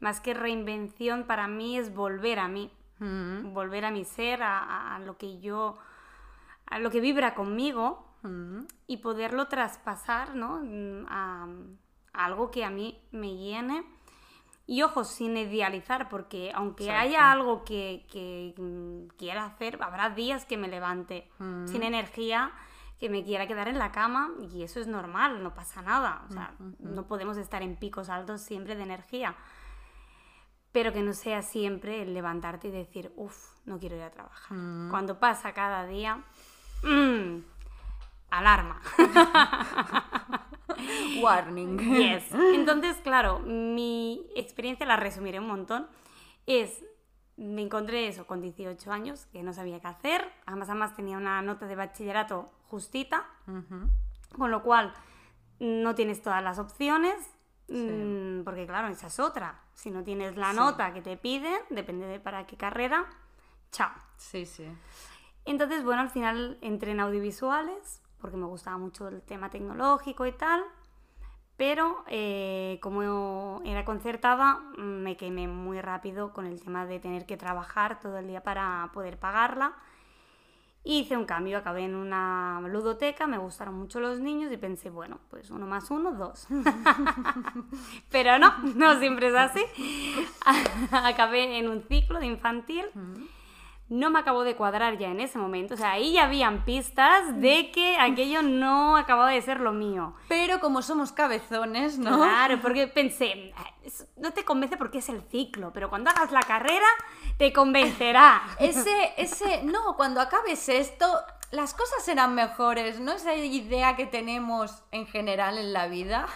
más 0.00 0.20
que 0.20 0.34
reinvención, 0.34 1.24
para 1.24 1.48
mí 1.48 1.78
es 1.78 1.94
volver 1.94 2.38
a 2.38 2.48
mí, 2.48 2.70
Mm, 2.98 3.52
volver 3.52 3.84
a 3.84 3.90
mi 3.90 4.04
ser, 4.06 4.42
a, 4.42 4.98
lo 5.04 5.18
que 5.18 5.38
yo, 5.38 5.76
a 6.64 6.78
lo 6.78 6.90
que 6.90 7.00
vibra 7.00 7.34
conmigo 7.34 8.06
mm, 8.22 8.60
y 8.86 8.96
poderlo 8.98 9.48
traspasar, 9.48 10.34
¿no? 10.34 10.62
A, 11.08 11.46
a 12.14 12.24
algo 12.24 12.50
que 12.50 12.64
a 12.64 12.70
mí 12.70 12.98
me 13.12 13.36
llene. 13.36 13.84
Y 14.68 14.82
ojo, 14.82 15.04
sin 15.04 15.36
idealizar, 15.36 16.08
porque 16.08 16.50
aunque 16.54 16.84
Exacto. 16.86 17.02
haya 17.02 17.30
algo 17.30 17.64
que, 17.64 18.04
que, 18.10 18.54
quiera 19.16 19.44
hacer, 19.44 19.78
habrá 19.80 20.10
días 20.10 20.44
que 20.44 20.56
me 20.56 20.66
levante 20.66 21.30
Mm. 21.38 21.66
sin 21.68 21.82
energía, 21.82 22.50
que 22.98 23.10
me 23.10 23.22
quiera 23.22 23.46
quedar 23.46 23.68
en 23.68 23.78
la 23.78 23.92
cama, 23.92 24.30
y 24.50 24.62
eso 24.62 24.80
es 24.80 24.86
normal, 24.86 25.42
no 25.42 25.54
pasa 25.54 25.82
nada. 25.82 26.24
O 26.28 26.32
sea, 26.32 26.54
no 26.78 27.06
podemos 27.06 27.36
estar 27.36 27.62
en 27.62 27.76
picos 27.76 28.08
altos 28.08 28.40
siempre 28.40 28.74
de 28.74 28.84
energía. 28.84 29.36
Pero 30.76 30.92
que 30.92 31.00
no 31.00 31.14
sea 31.14 31.40
siempre 31.40 32.02
el 32.02 32.12
levantarte 32.12 32.68
y 32.68 32.70
decir, 32.70 33.10
uff, 33.16 33.34
no 33.64 33.78
quiero 33.78 33.96
ir 33.96 34.02
a 34.02 34.10
trabajar. 34.10 34.58
Cuando 34.90 35.18
pasa 35.18 35.54
cada 35.54 35.86
día, 35.86 36.22
mm, 36.82 37.38
alarma. 38.28 38.82
Warning. 41.22 41.78
Yes. 41.78 42.24
Entonces, 42.54 42.98
claro, 42.98 43.38
mi 43.38 44.26
experiencia, 44.36 44.84
la 44.84 44.96
resumiré 44.96 45.40
un 45.40 45.46
montón, 45.46 45.86
es, 46.44 46.84
me 47.38 47.62
encontré 47.62 48.08
eso 48.08 48.26
con 48.26 48.42
18 48.42 48.92
años, 48.92 49.24
que 49.32 49.42
no 49.42 49.54
sabía 49.54 49.80
qué 49.80 49.88
hacer, 49.88 50.30
además, 50.44 50.68
además 50.68 50.94
tenía 50.94 51.16
una 51.16 51.40
nota 51.40 51.66
de 51.66 51.76
bachillerato 51.76 52.52
justita, 52.68 53.24
Ujú. 53.46 53.88
con 54.36 54.50
lo 54.50 54.62
cual 54.62 54.92
no 55.58 55.94
tienes 55.94 56.20
todas 56.20 56.42
las 56.42 56.58
opciones, 56.58 57.16
mm, 57.68 58.44
porque 58.44 58.66
claro, 58.66 58.88
esa 58.88 59.06
es 59.08 59.18
otra. 59.20 59.60
Si 59.74 59.90
no 59.90 60.02
tienes 60.04 60.36
la 60.36 60.50
Sí. 60.50 60.56
nota 60.56 60.92
que 60.92 61.02
te 61.02 61.16
piden, 61.16 61.60
depende 61.70 62.06
de 62.06 62.20
para 62.20 62.46
qué 62.46 62.56
carrera, 62.56 63.06
chao. 63.72 63.90
Sí, 64.16 64.46
sí. 64.46 64.66
Entonces, 65.44 65.84
bueno, 65.84 66.02
al 66.02 66.10
final 66.10 66.58
entré 66.60 66.90
en 66.92 67.00
audiovisuales, 67.00 68.02
porque 68.20 68.36
me 68.36 68.46
gustaba 68.46 68.78
mucho 68.78 69.08
el 69.08 69.22
tema 69.22 69.50
tecnológico 69.50 70.26
y 70.26 70.32
tal, 70.32 70.64
pero 71.56 72.04
eh, 72.08 72.78
como 72.82 73.62
era 73.64 73.84
concertada, 73.84 74.60
me 74.76 75.16
quemé 75.16 75.48
muy 75.48 75.80
rápido 75.80 76.32
con 76.32 76.46
el 76.46 76.60
tema 76.62 76.84
de 76.86 76.98
tener 77.00 77.26
que 77.26 77.36
trabajar 77.36 77.98
todo 78.00 78.18
el 78.18 78.26
día 78.26 78.42
para 78.42 78.90
poder 78.92 79.18
pagarla. 79.18 79.74
Hice 80.88 81.16
un 81.16 81.24
cambio, 81.24 81.58
acabé 81.58 81.84
en 81.84 81.96
una 81.96 82.60
ludoteca, 82.60 83.26
me 83.26 83.38
gustaron 83.38 83.74
mucho 83.74 83.98
los 83.98 84.20
niños 84.20 84.52
y 84.52 84.56
pensé, 84.56 84.88
bueno, 84.88 85.18
pues 85.30 85.50
uno 85.50 85.66
más 85.66 85.90
uno, 85.90 86.12
dos. 86.12 86.46
Pero 88.12 88.38
no, 88.38 88.56
no 88.76 88.96
siempre 89.00 89.26
es 89.26 89.34
así. 89.34 89.64
acabé 90.92 91.58
en 91.58 91.68
un 91.68 91.82
ciclo 91.82 92.20
de 92.20 92.26
infantil 92.26 92.84
no 93.88 94.10
me 94.10 94.18
acabó 94.18 94.42
de 94.42 94.56
cuadrar 94.56 94.98
ya 94.98 95.08
en 95.08 95.20
ese 95.20 95.38
momento. 95.38 95.74
O 95.74 95.76
sea, 95.76 95.92
ahí 95.92 96.12
ya 96.14 96.24
habían 96.24 96.64
pistas 96.64 97.40
de 97.40 97.70
que 97.70 97.98
aquello 97.98 98.42
no 98.42 98.96
acababa 98.96 99.30
de 99.30 99.40
ser 99.42 99.60
lo 99.60 99.72
mío. 99.72 100.14
Pero 100.28 100.58
como 100.60 100.82
somos 100.82 101.12
cabezones, 101.12 101.98
¿no? 101.98 102.16
Claro, 102.16 102.58
porque 102.62 102.88
pensé, 102.88 103.52
"Ah, 103.56 103.70
no 104.16 104.32
te 104.32 104.44
convence 104.44 104.76
porque 104.76 104.98
es 104.98 105.08
el 105.08 105.22
ciclo, 105.22 105.72
pero 105.72 105.88
cuando 105.88 106.10
hagas 106.10 106.32
la 106.32 106.42
carrera 106.42 106.86
te 107.38 107.52
convencerá. 107.52 108.42
Ese, 108.58 109.12
ese, 109.16 109.62
no, 109.62 109.96
cuando 109.96 110.20
acabes 110.20 110.68
esto, 110.68 111.06
las 111.52 111.74
cosas 111.74 112.04
serán 112.04 112.34
mejores, 112.34 112.98
¿no? 112.98 113.12
Esa 113.12 113.34
idea 113.34 113.94
que 113.94 114.06
tenemos 114.06 114.82
en 114.90 115.06
general 115.06 115.58
en 115.58 115.72
la 115.72 115.86
vida. 115.86 116.26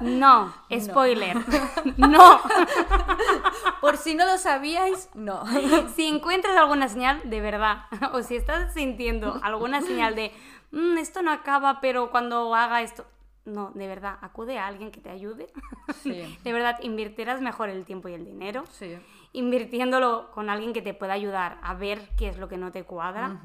No, 0.00 0.52
spoiler. 0.80 1.36
No. 1.96 2.40
Por 3.80 3.96
si 3.96 4.14
no 4.14 4.24
lo 4.26 4.38
sabíais, 4.38 5.08
no. 5.14 5.42
Si 5.94 6.06
encuentras 6.06 6.56
alguna 6.56 6.88
señal, 6.88 7.20
de 7.24 7.40
verdad, 7.40 7.84
o 8.12 8.22
si 8.22 8.36
estás 8.36 8.72
sintiendo 8.74 9.40
alguna 9.42 9.80
señal 9.82 10.14
de, 10.14 10.32
"Mm, 10.70 10.98
esto 10.98 11.22
no 11.22 11.30
acaba, 11.32 11.80
pero 11.80 12.10
cuando 12.10 12.54
haga 12.54 12.82
esto, 12.82 13.04
no, 13.44 13.70
de 13.74 13.86
verdad, 13.88 14.18
acude 14.20 14.58
a 14.58 14.66
alguien 14.68 14.90
que 14.92 15.00
te 15.00 15.10
ayude. 15.10 15.52
Sí. 16.02 16.38
De 16.44 16.52
verdad, 16.52 16.78
invertirás 16.82 17.40
mejor 17.40 17.68
el 17.68 17.84
tiempo 17.84 18.08
y 18.08 18.14
el 18.14 18.24
dinero. 18.24 18.64
Sí. 18.70 18.96
invirtiéndolo 19.34 20.30
con 20.32 20.50
alguien 20.50 20.74
que 20.74 20.82
te 20.82 20.92
pueda 20.92 21.14
ayudar 21.14 21.56
a 21.62 21.72
ver 21.72 22.06
qué 22.18 22.28
es 22.28 22.36
lo 22.36 22.48
que 22.50 22.58
no 22.58 22.70
te 22.70 22.84
cuadra. 22.84 23.40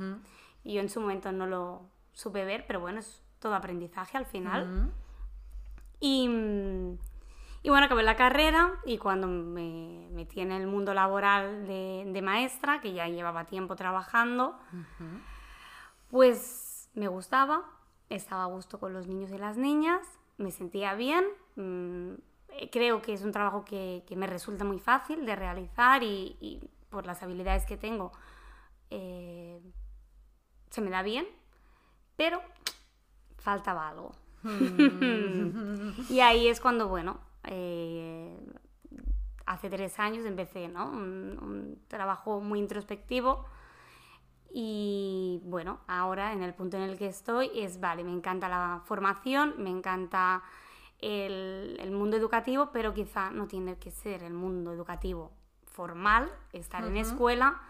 Y 0.65 0.73
yo 0.73 0.81
en 0.81 0.89
su 0.89 0.99
momento 0.99 1.31
no 1.31 1.47
lo 1.47 1.81
supe 2.11 2.43
ver, 2.43 2.65
pero 2.67 2.81
bueno, 2.81 2.99
es 2.99 3.23
todo 3.39 3.55
aprendizaje 3.55 4.17
al 4.17 4.25
final. 4.25 4.63
Ujú. 4.69 4.91
Y, 5.99 6.29
y 7.63 7.69
bueno, 7.69 7.85
acabé 7.85 8.03
la 8.03 8.15
carrera 8.15 8.73
y 8.85 8.97
cuando 8.97 9.27
me 9.27 10.07
metí 10.11 10.41
en 10.41 10.51
el 10.51 10.67
mundo 10.67 10.93
laboral 10.93 11.65
de, 11.67 12.03
de 12.07 12.21
maestra, 12.21 12.81
que 12.81 12.93
ya 12.93 13.07
llevaba 13.07 13.45
tiempo 13.45 13.75
trabajando, 13.75 14.57
pues 16.09 16.89
me 16.93 17.07
gustaba, 17.07 17.63
estaba 18.09 18.43
a 18.43 18.47
gusto 18.47 18.79
con 18.79 18.93
los 18.93 19.07
niños 19.07 19.31
y 19.31 19.37
las 19.37 19.57
niñas, 19.57 20.01
me 20.37 20.51
sentía 20.51 20.93
bien. 20.93 21.25
mm, 21.55 22.13
eh, 22.49 22.69
creo 22.71 23.01
que 23.01 23.13
es 23.13 23.23
un 23.23 23.31
trabajo 23.31 23.65
que, 23.65 24.03
que 24.07 24.15
me 24.15 24.25
resulta 24.27 24.63
muy 24.63 24.79
fácil 24.79 25.25
de 25.25 25.35
realizar 25.35 26.01
y, 26.03 26.37
y 26.39 26.69
por 26.89 27.05
las 27.05 27.21
habilidades 27.21 27.65
que 27.65 27.75
tengo 27.77 28.11
eh, 28.89 29.59
se 30.69 30.81
me 30.81 30.89
da 30.89 31.01
bien, 31.01 31.27
pero 32.15 32.41
faltaba 33.37 33.89
algo. 33.89 34.11
Y 36.09 36.19
ahí 36.19 36.47
es 36.47 36.59
cuando, 36.59 36.87
bueno, 36.87 37.19
eh, 37.43 38.37
hace 39.45 39.69
tres 39.69 39.99
años 39.99 40.25
empecé, 40.25 40.67
¿no? 40.67 40.89
Un, 40.89 41.39
un 41.41 41.79
trabajo 41.87 42.41
muy 42.41 42.59
introspectivo. 42.59 43.45
Y 44.49 45.41
bueno, 45.43 45.79
ahora 45.87 46.33
en 46.33 46.41
el 46.41 46.53
punto 46.53 46.77
en 46.77 46.83
el 46.83 46.97
que 46.97 47.07
estoy 47.07 47.51
es, 47.53 47.79
vale, 47.79 48.03
me 48.03 48.11
encanta 48.11 48.47
la 48.47 48.81
formación, 48.85 49.55
me 49.57 49.69
encanta 49.69 50.41
el, 50.99 51.77
el 51.79 51.91
mundo 51.91 52.17
educativo, 52.17 52.69
pero 52.71 52.93
quizá 52.93 53.29
no 53.29 53.47
tiene 53.47 53.77
que 53.77 53.91
ser 53.91 54.23
el 54.23 54.33
mundo 54.33 54.71
educativo 54.71 55.31
formal, 55.65 56.31
estar 56.53 56.83
en 56.83 56.97
escuela, 56.97 57.61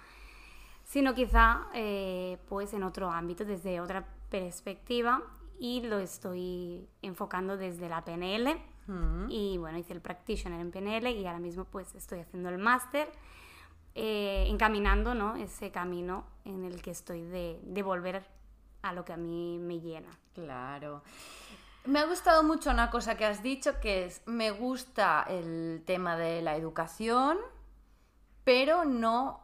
sino 0.85 1.13
quizá 1.13 1.67
eh, 1.73 2.37
pues 2.47 2.73
en 2.73 2.83
otro 2.83 3.11
ámbito, 3.11 3.43
desde 3.43 3.81
otra 3.81 4.07
perspectiva 4.29 5.21
y 5.59 5.81
lo 5.81 5.99
estoy 5.99 6.87
enfocando 7.01 7.57
desde 7.57 7.89
la 7.89 8.03
PNL 8.03 8.59
Ujú. 8.87 9.25
y 9.29 9.57
bueno, 9.57 9.77
hice 9.77 9.93
el 9.93 10.01
practitioner 10.01 10.59
en 10.59 10.71
PNL 10.71 11.07
y 11.07 11.25
ahora 11.25 11.39
mismo 11.39 11.65
pues 11.65 11.93
estoy 11.95 12.19
haciendo 12.19 12.49
el 12.49 12.57
máster 12.57 13.09
eh, 13.95 14.45
encaminando 14.47 15.13
¿no? 15.13 15.35
ese 15.35 15.71
camino 15.71 16.25
en 16.45 16.63
el 16.63 16.81
que 16.81 16.91
estoy 16.91 17.23
de, 17.23 17.59
de 17.63 17.83
volver 17.83 18.23
a 18.83 18.93
lo 18.93 19.03
que 19.03 19.13
a 19.13 19.17
mí 19.17 19.57
me 19.59 19.79
llena. 19.79 20.09
Claro. 20.33 21.01
Me 21.85 21.99
ha 21.99 22.05
gustado 22.05 22.43
mucho 22.43 22.69
una 22.69 22.89
cosa 22.89 23.15
que 23.15 23.25
has 23.25 23.41
dicho, 23.41 23.79
que 23.79 24.05
es, 24.05 24.21
me 24.25 24.51
gusta 24.51 25.25
el 25.27 25.83
tema 25.85 26.17
de 26.17 26.41
la 26.41 26.55
educación, 26.55 27.37
pero 28.43 28.85
no, 28.85 29.39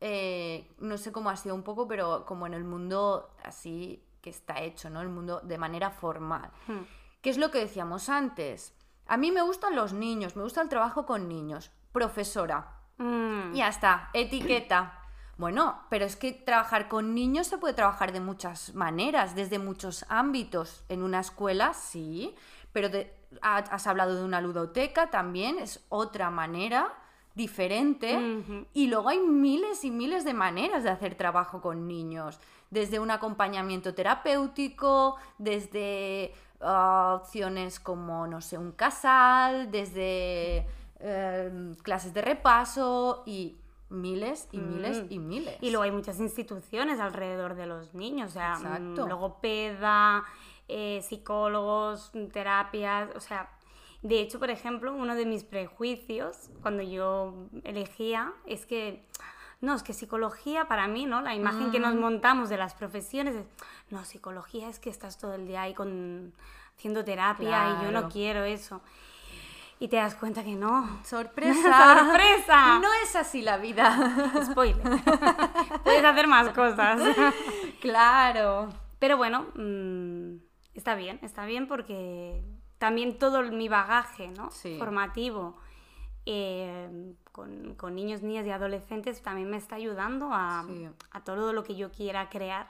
eh, 0.00 0.70
no 0.78 0.98
sé 0.98 1.12
cómo 1.12 1.30
ha 1.30 1.36
sido 1.36 1.54
un 1.54 1.62
poco, 1.62 1.86
pero 1.86 2.26
como 2.26 2.46
en 2.46 2.54
el 2.54 2.64
mundo 2.64 3.30
así 3.42 4.03
que 4.24 4.30
está 4.30 4.62
hecho, 4.62 4.88
¿no? 4.88 5.02
El 5.02 5.10
mundo 5.10 5.40
de 5.44 5.58
manera 5.58 5.90
formal. 5.90 6.50
Hmm. 6.66 6.84
¿Qué 7.20 7.28
es 7.28 7.36
lo 7.36 7.50
que 7.50 7.58
decíamos 7.58 8.08
antes? 8.08 8.74
A 9.06 9.18
mí 9.18 9.30
me 9.30 9.42
gustan 9.42 9.76
los 9.76 9.92
niños, 9.92 10.34
me 10.34 10.42
gusta 10.42 10.62
el 10.62 10.70
trabajo 10.70 11.04
con 11.04 11.28
niños. 11.28 11.70
Profesora. 11.92 12.80
Mm, 12.96 13.52
Ya 13.52 13.68
está, 13.68 14.08
etiqueta. 14.14 14.98
Bueno, 15.36 15.82
pero 15.90 16.04
es 16.04 16.14
que 16.14 16.30
trabajar 16.30 16.86
con 16.88 17.12
niños 17.12 17.48
se 17.48 17.58
puede 17.58 17.74
trabajar 17.74 18.12
de 18.12 18.20
muchas 18.20 18.72
maneras, 18.76 19.34
desde 19.34 19.58
muchos 19.58 20.06
ámbitos. 20.08 20.84
En 20.88 21.02
una 21.02 21.18
escuela, 21.18 21.74
sí, 21.74 22.36
pero 22.72 22.88
has 23.42 23.86
hablado 23.88 24.14
de 24.14 24.22
una 24.22 24.40
ludoteca 24.40 25.10
también, 25.10 25.58
es 25.58 25.84
otra 25.88 26.30
manera 26.30 26.94
diferente. 27.34 28.16
Y 28.74 28.86
luego 28.86 29.08
hay 29.08 29.18
miles 29.18 29.84
y 29.84 29.90
miles 29.90 30.24
de 30.24 30.34
maneras 30.34 30.84
de 30.84 30.90
hacer 30.90 31.16
trabajo 31.16 31.60
con 31.60 31.88
niños, 31.88 32.38
desde 32.70 32.98
un 32.98 33.10
acompañamiento 33.10 33.94
terapéutico, 33.94 35.16
desde 35.38 36.34
ah, 36.60 37.18
opciones 37.20 37.80
como, 37.80 38.26
no 38.26 38.40
sé, 38.40 38.58
un 38.58 38.72
casal, 38.72 39.70
desde 39.70 40.66
em, 41.00 41.74
clases 41.76 42.12
de 42.14 42.22
repaso 42.22 43.22
y 43.26 43.56
miles 43.90 44.48
y 44.52 44.58
miles 44.58 45.04
mm. 45.04 45.06
y 45.12 45.18
miles. 45.18 45.56
Y 45.60 45.70
luego 45.70 45.84
hay 45.84 45.92
muchas 45.92 46.18
instituciones 46.20 47.00
alrededor 47.00 47.54
de 47.54 47.66
los 47.66 47.94
niños, 47.94 48.30
o 48.30 48.32
sea, 48.32 48.56
mm, 48.56 48.96
logopeda, 49.08 50.24
eh, 50.68 51.00
psicólogos, 51.02 52.12
terapias, 52.32 53.10
o 53.14 53.20
sea, 53.20 53.50
de 54.02 54.20
hecho, 54.20 54.38
por 54.38 54.50
ejemplo, 54.50 54.92
uno 54.92 55.14
de 55.14 55.24
mis 55.24 55.44
prejuicios 55.44 56.50
cuando 56.60 56.82
yo 56.82 57.48
elegía 57.64 58.34
es 58.44 58.66
que 58.66 59.06
no, 59.64 59.74
es 59.74 59.82
que 59.82 59.92
psicología 59.92 60.66
para 60.66 60.86
mí, 60.86 61.06
¿no? 61.06 61.20
La 61.20 61.34
imagen 61.34 61.70
que 61.70 61.80
nos 61.80 61.94
mm. 61.94 61.98
montamos 61.98 62.48
de 62.48 62.56
las 62.56 62.74
profesiones 62.74 63.34
es, 63.34 63.46
no, 63.90 64.04
psicología 64.04 64.68
es 64.68 64.78
que 64.78 64.90
estás 64.90 65.18
todo 65.18 65.34
el 65.34 65.46
día 65.46 65.62
ahí 65.62 65.74
con, 65.74 66.32
haciendo 66.76 67.04
terapia 67.04 67.78
y 67.80 67.84
yo 67.84 67.90
no 67.90 68.08
quiero 68.08 68.44
eso 68.44 68.82
y 69.78 69.88
te 69.88 69.96
das 69.96 70.14
cuenta 70.14 70.44
que 70.44 70.54
no. 70.54 71.00
¡Sorpresa! 71.04 71.98
¡Sorpresa! 71.98 72.78
No 72.78 72.88
es 73.02 73.16
así 73.16 73.42
la 73.42 73.56
vida. 73.58 74.42
Spoiler. 74.50 74.82
Puedes 75.84 76.04
hacer 76.04 76.26
más 76.26 76.48
cosas. 76.50 77.00
Claro. 77.80 78.68
Pero 78.98 79.16
bueno, 79.16 79.46
mm, 79.54 80.36
está 80.74 80.94
bien, 80.94 81.18
está 81.22 81.44
bien 81.44 81.68
porque 81.68 82.42
también 82.78 83.18
todo 83.18 83.42
mi 83.42 83.68
bagaje 83.68 84.28
¿no? 84.28 84.50
formativo 84.78 85.58
eh, 86.26 87.14
con, 87.32 87.74
con, 87.74 87.94
niños, 87.94 88.22
niñas 88.22 88.46
y 88.46 88.50
adolescentes 88.50 89.22
también 89.22 89.50
me 89.50 89.56
está 89.56 89.76
ayudando 89.76 90.30
a, 90.32 90.64
a 91.10 91.24
todo 91.24 91.52
lo 91.52 91.64
que 91.64 91.74
yo 91.76 91.90
quiera 91.90 92.28
crear 92.30 92.68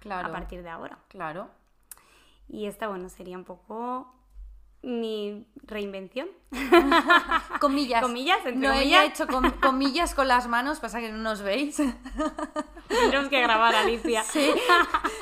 claro. 0.00 0.28
a 0.28 0.32
partir 0.32 0.62
de 0.62 0.68
ahora. 0.68 0.98
Claro. 1.08 1.48
Y 2.48 2.66
esta, 2.66 2.88
bueno, 2.88 3.08
sería 3.08 3.38
un 3.38 3.44
poco 3.44 4.12
mi 4.84 5.46
reinvención. 5.66 6.28
comillas. 7.60 8.02
Comillas, 8.02 8.38
no 8.54 8.72
he 8.72 9.06
hecho 9.06 9.26
comillas 9.60 10.14
con 10.14 10.28
las 10.28 10.46
manos, 10.46 10.78
pasa 10.78 11.00
que 11.00 11.10
no 11.10 11.18
nos 11.18 11.42
veis. 11.42 11.76
Tenemos 12.88 13.28
que 13.28 13.40
grabar, 13.40 13.74
Alicia. 13.74 14.22
Sí. 14.22 14.52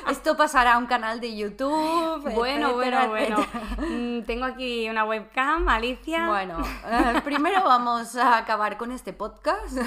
Esto 0.09 0.37
pasará 0.37 0.73
a 0.73 0.77
un 0.77 0.85
canal 0.85 1.19
de 1.19 1.35
YouTube. 1.35 2.29
Bueno, 2.33 2.73
bueno, 2.73 3.07
bueno. 3.09 3.45
Mm, 3.77 4.23
tengo 4.23 4.45
aquí 4.45 4.89
una 4.89 5.05
webcam, 5.05 5.67
Alicia. 5.69 6.27
Bueno, 6.27 6.57
eh, 6.85 7.21
primero 7.23 7.63
vamos 7.63 8.15
a 8.15 8.37
acabar 8.37 8.77
con 8.77 8.91
este 8.91 9.13
podcast. 9.13 9.77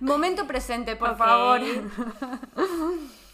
Momento 0.00 0.46
presente, 0.46 0.96
por 0.96 1.16
favor. 1.16 1.60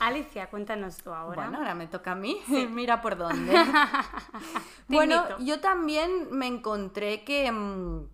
Alicia, 0.00 0.48
cuéntanos 0.48 0.96
tú 0.96 1.12
ahora. 1.12 1.42
Bueno, 1.42 1.58
ahora 1.58 1.74
me 1.74 1.86
toca 1.86 2.12
a 2.12 2.14
mí. 2.14 2.40
Mira 2.70 3.02
por 3.02 3.18
dónde. 3.18 3.52
bueno, 4.88 5.38
yo 5.40 5.60
también 5.60 6.28
me 6.30 6.46
encontré 6.46 7.22
que, 7.22 7.52
mm, 7.52 8.06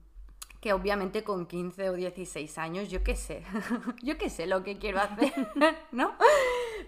que 0.60 0.72
obviamente 0.72 1.22
con 1.22 1.46
15 1.46 1.90
o 1.90 1.92
16 1.92 2.58
años, 2.58 2.90
yo 2.90 3.04
qué 3.04 3.14
sé, 3.14 3.44
yo 4.02 4.18
qué 4.18 4.30
sé 4.30 4.48
lo 4.48 4.64
que 4.64 4.78
quiero 4.78 5.00
hacer, 5.00 5.32
¿no? 5.92 6.14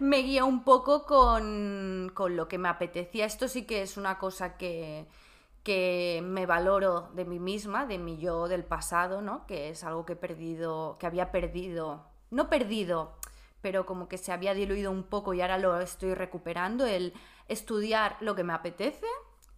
Me 0.01 0.19
guía 0.19 0.45
un 0.45 0.65
poco 0.65 1.07
con, 1.07 2.11
con 2.13 2.35
lo 2.35 2.49
que 2.49 2.59
me 2.59 2.69
apetecía. 2.69 3.25
Esto 3.25 3.47
sí 3.47 3.67
que 3.67 3.83
es 3.83 3.97
una 3.97 4.19
cosa 4.19 4.57
que, 4.57 5.07
que 5.63 6.21
me 6.25 6.45
valoro 6.45 7.11
de 7.15 7.25
mí 7.25 7.39
misma, 7.39 7.87
de 7.87 7.99
mi 7.99 8.19
yo 8.19 8.49
del 8.49 8.65
pasado, 8.65 9.23
¿no? 9.23 9.47
Que 9.47 9.69
es 9.69 9.85
algo 9.85 10.05
que 10.05 10.15
he 10.15 10.17
perdido, 10.17 10.97
que 10.99 11.07
había 11.07 11.31
perdido, 11.31 12.05
no 12.33 12.51
perdido, 12.51 13.15
pero 13.61 13.87
como 13.87 14.09
que 14.09 14.19
se 14.19 14.33
había 14.33 14.55
diluido 14.55 14.91
un 14.91 15.05
poco 15.05 15.35
y 15.35 15.41
ahora 15.41 15.59
lo 15.59 15.81
estoy 15.81 16.15
recuperando, 16.15 16.87
el 16.87 17.13
estudiar 17.49 18.17
lo 18.21 18.35
que 18.35 18.45
me 18.45 18.53
apetece 18.53 19.07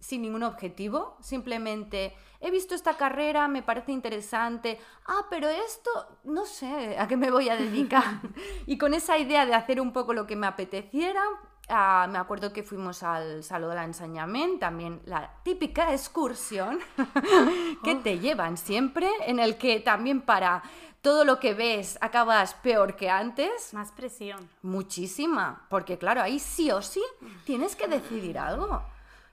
sin 0.01 0.23
ningún 0.23 0.43
objetivo, 0.43 1.15
simplemente 1.21 2.13
he 2.41 2.49
visto 2.49 2.73
esta 2.73 2.97
carrera, 2.97 3.47
me 3.47 3.61
parece 3.61 3.91
interesante, 3.91 4.79
ah, 5.05 5.27
pero 5.29 5.47
esto 5.47 5.91
no 6.23 6.45
sé 6.45 6.97
a 6.97 7.07
qué 7.07 7.15
me 7.15 7.29
voy 7.29 7.49
a 7.49 7.55
dedicar. 7.55 8.19
y 8.65 8.77
con 8.77 8.93
esa 8.95 9.17
idea 9.19 9.45
de 9.45 9.53
hacer 9.53 9.79
un 9.79 9.93
poco 9.93 10.13
lo 10.13 10.25
que 10.25 10.35
me 10.35 10.47
apeteciera, 10.47 11.21
ah, 11.69 12.07
me 12.09 12.17
acuerdo 12.17 12.51
que 12.51 12.63
fuimos 12.63 13.03
al 13.03 13.43
Salón 13.43 13.69
de 13.69 13.75
la 13.75 13.83
Enseñamiento, 13.83 14.59
también 14.59 15.01
la 15.05 15.35
típica 15.43 15.93
excursión 15.93 16.79
que 17.83 17.95
te 17.95 18.17
llevan 18.19 18.57
siempre, 18.57 19.07
en 19.27 19.39
el 19.39 19.57
que 19.57 19.79
también 19.81 20.21
para 20.21 20.63
todo 21.01 21.25
lo 21.25 21.39
que 21.39 21.53
ves 21.53 21.97
acabas 22.01 22.53
peor 22.55 22.95
que 22.95 23.09
antes. 23.09 23.73
Más 23.73 23.91
presión. 23.91 24.49
Muchísima, 24.61 25.65
porque 25.69 25.97
claro, 25.97 26.21
ahí 26.21 26.39
sí 26.39 26.71
o 26.71 26.81
sí 26.81 27.01
tienes 27.45 27.75
que 27.75 27.87
decidir 27.87 28.37
algo. 28.37 28.83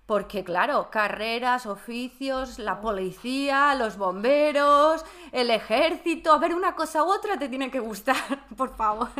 Porque 0.07 0.42
claro, 0.42 0.88
carreras, 0.90 1.66
oficios, 1.66 2.59
la 2.59 2.81
policía, 2.81 3.74
los 3.74 3.98
bomberos, 3.98 5.04
el 5.33 5.50
ejército, 5.50 6.33
a 6.33 6.38
ver 6.38 6.54
una 6.54 6.74
cosa 6.74 7.04
u 7.04 7.12
otra 7.12 7.38
te 7.38 7.48
tiene 7.50 7.70
que 7.70 7.78
gustar, 7.78 8.16
por 8.57 8.74
favor. 8.74 9.11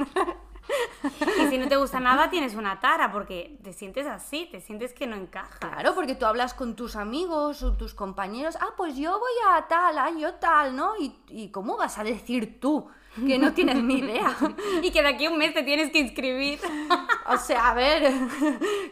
Y 1.41 1.49
si 1.49 1.59
no 1.59 1.69
te 1.69 1.77
gusta 1.77 2.01
nada, 2.01 2.31
tienes 2.31 2.55
una 2.55 2.81
tara, 2.81 3.13
porque 3.13 3.59
te 3.63 3.73
sientes 3.73 4.07
así, 4.07 4.49
te 4.51 4.61
sientes 4.61 4.93
que 4.93 5.07
no 5.07 5.17
encaja. 5.17 5.59
Claro, 5.59 5.95
porque 5.95 6.15
tú 6.15 6.27
hablas 6.27 6.55
con 6.55 6.75
tus 6.77 6.97
amigos 6.97 7.63
o 7.63 7.77
tus 7.77 7.95
compañeros, 7.95 8.57
ah, 8.61 8.75
pues 8.77 8.97
yo 8.97 9.19
voy 9.19 9.33
a 9.53 9.67
tal, 9.69 9.99
ah, 9.99 10.11
yo 10.11 10.35
tal, 10.35 10.77
¿no? 10.77 10.97
¿Y, 10.97 11.15
y 11.29 11.51
cómo 11.51 11.77
vas 11.77 11.99
a 11.99 12.05
decir 12.05 12.61
tú 12.61 12.89
que 13.27 13.39
no 13.39 13.53
tienes 13.53 13.83
ni 13.83 13.99
idea. 13.99 14.37
y 14.83 14.91
que 14.91 15.03
de 15.03 15.09
aquí 15.09 15.27
a 15.27 15.31
un 15.31 15.39
mes 15.39 15.55
te 15.55 15.63
tienes 15.63 15.91
que 15.91 15.99
inscribir. 15.99 16.61
o 17.27 17.37
sea, 17.37 17.71
a 17.71 17.75
ver, 17.75 18.13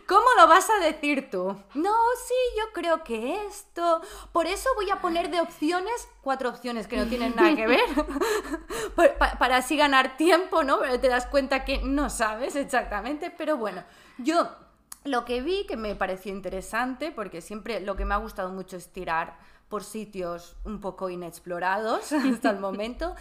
¿cómo 0.07 0.27
lo 0.39 0.47
vas 0.47 0.69
a 0.71 0.85
decir 0.85 1.31
tú? 1.31 1.57
No, 1.75 1.95
sí, 2.27 2.35
yo 2.59 2.73
creo 2.73 3.05
que 3.05 3.45
esto. 3.47 4.01
Por 4.33 4.47
eso 4.47 4.69
voy 4.77 4.91
a 4.91 5.01
poner 5.01 5.31
de 5.31 5.41
opciones 5.41 6.09
cuatro 6.23 6.49
opciones 6.49 6.89
que 6.89 6.97
no 6.97 7.07
tienen 7.07 7.35
nada 7.37 7.55
que 7.55 7.67
ver. 7.67 7.81
para 9.39 9.59
así 9.59 9.77
ganar 9.77 10.17
tiempo, 10.17 10.65
¿no? 10.65 10.79
Pero 10.81 10.99
te 10.99 11.09
das 11.09 11.27
cuenta 11.27 11.65
que 11.65 11.79
no 11.79 12.11
sabes 12.11 12.57
exactamente. 12.57 13.31
Pero 13.31 13.57
bueno, 13.57 13.85
yo 14.19 14.49
lo 15.05 15.25
que 15.25 15.41
vi 15.41 15.67
que 15.67 15.77
me 15.77 15.95
pareció 15.95 16.33
interesante, 16.33 17.13
porque 17.13 17.41
siempre 17.41 17.81
lo 17.81 17.97
que 17.97 18.05
me 18.05 18.15
ha 18.15 18.19
gustado 18.19 18.51
mucho 18.51 18.77
es 18.77 18.93
tirar 18.93 19.37
por 19.69 19.85
sitios 19.85 20.57
un 20.65 20.81
poco 20.81 21.11
inexplorados 21.11 22.13
hasta 22.13 22.51
el 22.51 22.59
momento. 22.59 23.15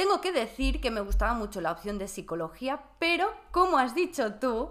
Tengo 0.00 0.22
que 0.22 0.32
decir 0.32 0.80
que 0.80 0.90
me 0.90 1.02
gustaba 1.02 1.34
mucho 1.34 1.60
la 1.60 1.72
opción 1.72 1.98
de 1.98 2.08
psicología, 2.08 2.80
pero 2.98 3.30
como 3.50 3.76
has 3.76 3.94
dicho 3.94 4.32
tú, 4.36 4.70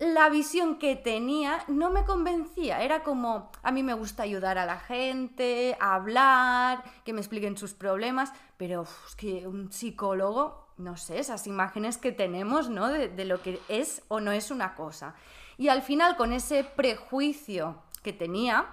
la 0.00 0.28
visión 0.28 0.80
que 0.80 0.96
tenía 0.96 1.62
no 1.68 1.90
me 1.90 2.04
convencía. 2.04 2.82
Era 2.82 3.04
como, 3.04 3.52
a 3.62 3.70
mí 3.70 3.84
me 3.84 3.94
gusta 3.94 4.24
ayudar 4.24 4.58
a 4.58 4.66
la 4.66 4.80
gente, 4.80 5.78
hablar, 5.78 6.82
que 7.04 7.12
me 7.12 7.20
expliquen 7.20 7.56
sus 7.56 7.74
problemas, 7.74 8.32
pero 8.56 8.88
es 9.06 9.14
que 9.14 9.46
un 9.46 9.70
psicólogo, 9.70 10.66
no 10.78 10.96
sé, 10.96 11.20
esas 11.20 11.46
imágenes 11.46 11.96
que 11.96 12.10
tenemos, 12.10 12.68
¿no? 12.68 12.88
De 12.88 13.24
lo 13.24 13.40
que 13.40 13.60
es 13.68 14.02
o 14.08 14.18
no 14.18 14.32
es 14.32 14.50
una 14.50 14.74
cosa. 14.74 15.14
Y 15.58 15.68
al 15.68 15.82
final, 15.82 16.16
con 16.16 16.32
ese 16.32 16.64
prejuicio 16.64 17.84
que 18.02 18.12
tenía, 18.12 18.66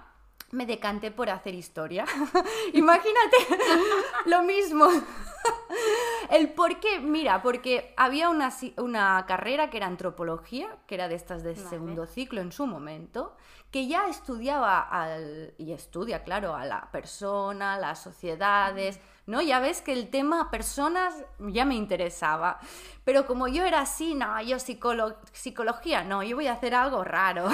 me 0.50 0.66
decanté 0.66 1.10
por 1.10 1.30
hacer 1.30 1.54
historia. 1.54 2.04
Imagínate 2.72 3.36
lo 4.26 4.42
mismo. 4.42 4.88
El 6.30 6.52
por 6.52 6.80
qué, 6.80 7.00
mira, 7.00 7.42
porque 7.42 7.92
había 7.96 8.28
una, 8.28 8.52
una, 8.78 9.24
carrera 9.26 9.70
que 9.70 9.76
era 9.76 9.86
antropología, 9.86 10.78
que 10.86 10.94
era 10.94 11.08
de 11.08 11.16
estas 11.16 11.42
de 11.42 11.54
segundo 11.54 12.06
ciclo 12.06 12.40
en 12.40 12.52
su 12.52 12.66
momento, 12.66 13.36
que 13.70 13.86
ya 13.86 14.08
estudiaba 14.08 14.80
al, 14.80 15.52
y 15.58 15.72
estudia, 15.72 16.22
claro, 16.24 16.54
a 16.54 16.64
la 16.64 16.88
persona, 16.90 17.78
las 17.78 18.02
sociedades, 18.02 19.00
¿no? 19.26 19.42
Ya 19.42 19.58
ves 19.58 19.82
que 19.82 19.92
el 19.92 20.08
tema 20.10 20.50
personas 20.50 21.14
ya 21.38 21.64
me 21.64 21.74
interesaba. 21.74 22.58
Pero 23.04 23.26
como 23.26 23.48
yo 23.48 23.64
era 23.64 23.80
así, 23.80 24.14
no, 24.14 24.40
yo 24.42 24.58
psicología, 24.58 26.04
no, 26.04 26.22
yo 26.22 26.36
voy 26.36 26.46
a 26.46 26.52
hacer 26.52 26.74
algo 26.74 27.04
raro. 27.04 27.48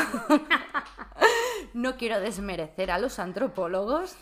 No 1.75 1.97
quiero 1.97 2.21
desmerecer 2.21 2.91
a 2.91 2.99
los 2.99 3.19
antropólogos, 3.19 4.17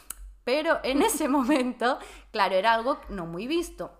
pero 0.44 0.78
en 0.82 1.02
ese 1.02 1.28
momento, 1.28 1.98
claro, 2.30 2.54
era 2.54 2.74
algo 2.74 2.98
no 3.08 3.26
muy 3.26 3.46
visto. 3.46 3.92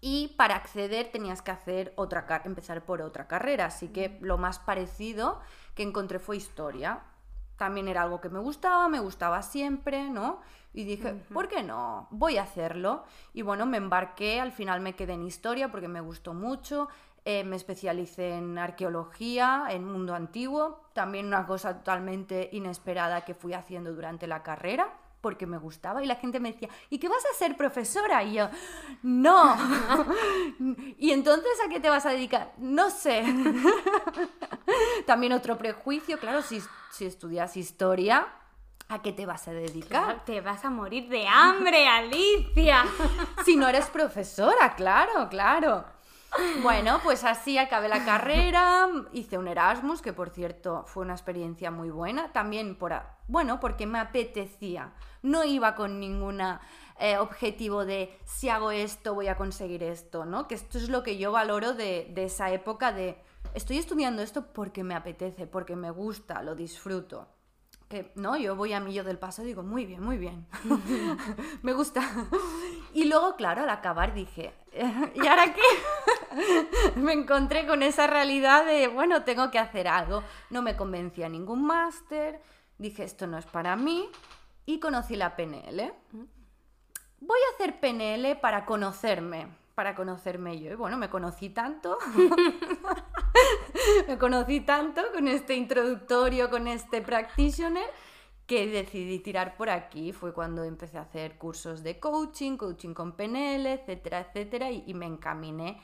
Y 0.00 0.34
para 0.36 0.56
acceder 0.56 1.12
tenías 1.12 1.42
que 1.42 1.52
hacer 1.52 1.92
otra 1.96 2.42
empezar 2.44 2.84
por 2.84 3.02
otra 3.02 3.28
carrera, 3.28 3.66
así 3.66 3.88
que 3.88 4.18
lo 4.20 4.36
más 4.36 4.58
parecido 4.58 5.40
que 5.74 5.84
encontré 5.84 6.18
fue 6.18 6.36
historia 6.36 7.02
también 7.62 7.86
era 7.86 8.02
algo 8.02 8.20
que 8.20 8.28
me 8.28 8.40
gustaba, 8.40 8.88
me 8.88 8.98
gustaba 8.98 9.40
siempre, 9.40 10.10
¿no? 10.10 10.40
Y 10.74 10.82
dije, 10.82 11.14
¿por 11.32 11.46
qué 11.46 11.62
no? 11.62 12.08
Voy 12.10 12.36
a 12.36 12.42
hacerlo. 12.42 13.04
Y 13.34 13.42
bueno, 13.42 13.66
me 13.66 13.76
embarqué, 13.76 14.40
al 14.40 14.50
final 14.50 14.80
me 14.80 14.96
quedé 14.96 15.12
en 15.12 15.22
historia 15.22 15.70
porque 15.70 15.86
me 15.86 16.00
gustó 16.00 16.34
mucho. 16.34 16.88
Eh, 17.24 17.44
me 17.44 17.54
especialicé 17.54 18.34
en 18.34 18.58
arqueología, 18.58 19.66
en 19.70 19.84
mundo 19.84 20.12
antiguo, 20.14 20.88
también 20.92 21.26
una 21.26 21.46
cosa 21.46 21.78
totalmente 21.78 22.48
inesperada 22.52 23.24
que 23.24 23.34
fui 23.34 23.52
haciendo 23.52 23.94
durante 23.94 24.26
la 24.26 24.42
carrera 24.42 24.92
porque 25.22 25.46
me 25.46 25.56
gustaba 25.56 26.02
y 26.02 26.06
la 26.06 26.16
gente 26.16 26.40
me 26.40 26.52
decía, 26.52 26.68
¿y 26.90 26.98
qué 26.98 27.08
vas 27.08 27.24
a 27.24 27.38
ser 27.38 27.56
profesora? 27.56 28.24
Y 28.24 28.34
yo, 28.34 28.50
no. 29.02 29.56
¿Y 30.98 31.12
entonces 31.12 31.52
a 31.64 31.68
qué 31.68 31.78
te 31.78 31.88
vas 31.88 32.04
a 32.04 32.10
dedicar? 32.10 32.52
No 32.58 32.90
sé. 32.90 33.22
También 35.06 35.32
otro 35.32 35.56
prejuicio, 35.56 36.18
claro, 36.18 36.42
si, 36.42 36.60
si 36.90 37.06
estudias 37.06 37.56
historia, 37.56 38.26
¿a 38.88 39.00
qué 39.00 39.12
te 39.12 39.24
vas 39.24 39.46
a 39.46 39.52
dedicar? 39.52 40.24
te 40.24 40.40
vas 40.40 40.64
a 40.64 40.70
morir 40.70 41.08
de 41.08 41.26
hambre, 41.28 41.86
Alicia. 41.86 42.84
si 43.44 43.54
no 43.54 43.68
eres 43.68 43.86
profesora, 43.86 44.74
claro, 44.74 45.28
claro. 45.28 45.84
Bueno, 46.62 47.00
pues 47.02 47.24
así 47.24 47.58
acabé 47.58 47.88
la 47.88 48.04
carrera, 48.04 48.88
hice 49.12 49.36
un 49.36 49.48
Erasmus, 49.48 50.00
que 50.00 50.12
por 50.12 50.30
cierto 50.30 50.84
fue 50.86 51.04
una 51.04 51.12
experiencia 51.12 51.70
muy 51.70 51.90
buena, 51.90 52.32
también 52.32 52.76
por, 52.76 52.94
bueno, 53.28 53.60
porque 53.60 53.86
me 53.86 53.98
apetecía, 53.98 54.92
no 55.22 55.44
iba 55.44 55.74
con 55.74 56.00
ningún 56.00 56.40
eh, 56.40 57.18
objetivo 57.18 57.84
de 57.84 58.18
si 58.24 58.48
hago 58.48 58.70
esto 58.70 59.14
voy 59.14 59.28
a 59.28 59.36
conseguir 59.36 59.82
esto, 59.82 60.24
¿no? 60.24 60.48
Que 60.48 60.54
esto 60.54 60.78
es 60.78 60.88
lo 60.88 61.02
que 61.02 61.18
yo 61.18 61.32
valoro 61.32 61.74
de, 61.74 62.10
de 62.14 62.24
esa 62.24 62.50
época 62.50 62.92
de 62.92 63.18
estoy 63.54 63.76
estudiando 63.78 64.22
esto 64.22 64.46
porque 64.52 64.84
me 64.84 64.94
apetece, 64.94 65.46
porque 65.46 65.76
me 65.76 65.90
gusta, 65.90 66.42
lo 66.42 66.54
disfruto 66.54 67.28
no, 68.14 68.36
yo 68.36 68.56
voy 68.56 68.72
a 68.72 68.80
mí 68.80 68.92
yo 68.92 69.04
del 69.04 69.18
paso 69.18 69.42
y 69.42 69.46
digo, 69.46 69.62
muy 69.62 69.86
bien, 69.86 70.02
muy 70.02 70.18
bien, 70.18 70.46
me 71.62 71.72
gusta. 71.72 72.02
Y 72.92 73.04
luego, 73.04 73.36
claro, 73.36 73.62
al 73.62 73.70
acabar 73.70 74.14
dije, 74.14 74.52
¿y 75.14 75.26
ahora 75.26 75.54
qué? 75.54 76.96
me 76.96 77.12
encontré 77.12 77.66
con 77.66 77.82
esa 77.82 78.06
realidad 78.06 78.66
de, 78.66 78.88
bueno, 78.88 79.24
tengo 79.24 79.50
que 79.50 79.58
hacer 79.58 79.88
algo. 79.88 80.22
No 80.50 80.62
me 80.62 80.76
convencía 80.76 81.28
ningún 81.28 81.64
máster, 81.64 82.40
dije, 82.78 83.04
esto 83.04 83.26
no 83.26 83.38
es 83.38 83.46
para 83.46 83.76
mí, 83.76 84.08
y 84.66 84.78
conocí 84.78 85.16
la 85.16 85.36
PNL. 85.36 85.92
Voy 87.20 87.38
a 87.38 87.54
hacer 87.54 87.78
PNL 87.80 88.36
para 88.40 88.64
conocerme 88.64 89.48
para 89.74 89.94
conocerme 89.94 90.60
yo. 90.60 90.72
Y 90.72 90.74
bueno, 90.74 90.96
me 90.96 91.08
conocí 91.08 91.50
tanto, 91.50 91.98
me 94.08 94.18
conocí 94.18 94.60
tanto 94.60 95.02
con 95.12 95.28
este 95.28 95.54
introductorio, 95.54 96.50
con 96.50 96.66
este 96.66 97.02
practitioner, 97.02 97.86
que 98.46 98.66
decidí 98.66 99.18
tirar 99.20 99.56
por 99.56 99.70
aquí. 99.70 100.12
Fue 100.12 100.32
cuando 100.32 100.64
empecé 100.64 100.98
a 100.98 101.02
hacer 101.02 101.38
cursos 101.38 101.82
de 101.82 101.98
coaching, 101.98 102.56
coaching 102.56 102.94
con 102.94 103.12
PNL, 103.12 103.66
etcétera, 103.66 104.20
etcétera, 104.20 104.70
y, 104.70 104.92
me 104.94 105.06
encaminé 105.06 105.80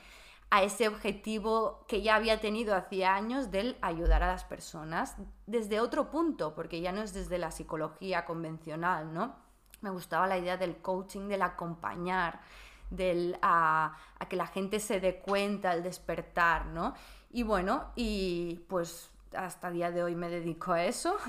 a 0.51 0.63
ese 0.63 0.87
objetivo 0.87 1.85
que 1.87 2.01
ya 2.01 2.15
había 2.15 2.39
tenido 2.39 2.75
hacía 2.75 3.15
años 3.15 3.51
del 3.51 3.77
ayudar 3.81 4.23
a 4.23 4.27
las 4.27 4.43
personas 4.43 5.15
desde 5.45 5.79
otro 5.79 6.09
punto, 6.09 6.55
porque 6.55 6.81
ya 6.81 6.91
no 6.91 7.03
es 7.03 7.13
desde 7.13 7.37
la 7.37 7.51
psicología 7.51 8.25
convencional, 8.25 9.13
¿no? 9.13 9.35
Me 9.81 9.91
gustaba 9.91 10.27
la 10.27 10.37
idea 10.37 10.57
del 10.57 10.77
coaching, 10.77 11.27
del 11.27 11.43
acompañar, 11.43 12.41
del, 12.89 13.37
a, 13.41 13.95
que 14.27 14.35
la 14.35 14.47
gente 14.47 14.79
se 14.79 14.99
dé 14.99 15.19
cuenta, 15.19 15.71
al 15.71 15.83
despertar, 15.83 16.65
¿no? 16.65 16.93
Y 17.31 17.43
bueno, 17.43 17.91
y 17.95 18.61
pues 18.67 19.11
hasta 19.35 19.67
el 19.67 19.75
día 19.75 19.91
de 19.91 20.03
hoy 20.03 20.15
me 20.15 20.29
dedico 20.29 20.73
a 20.73 20.83
eso. 20.83 21.15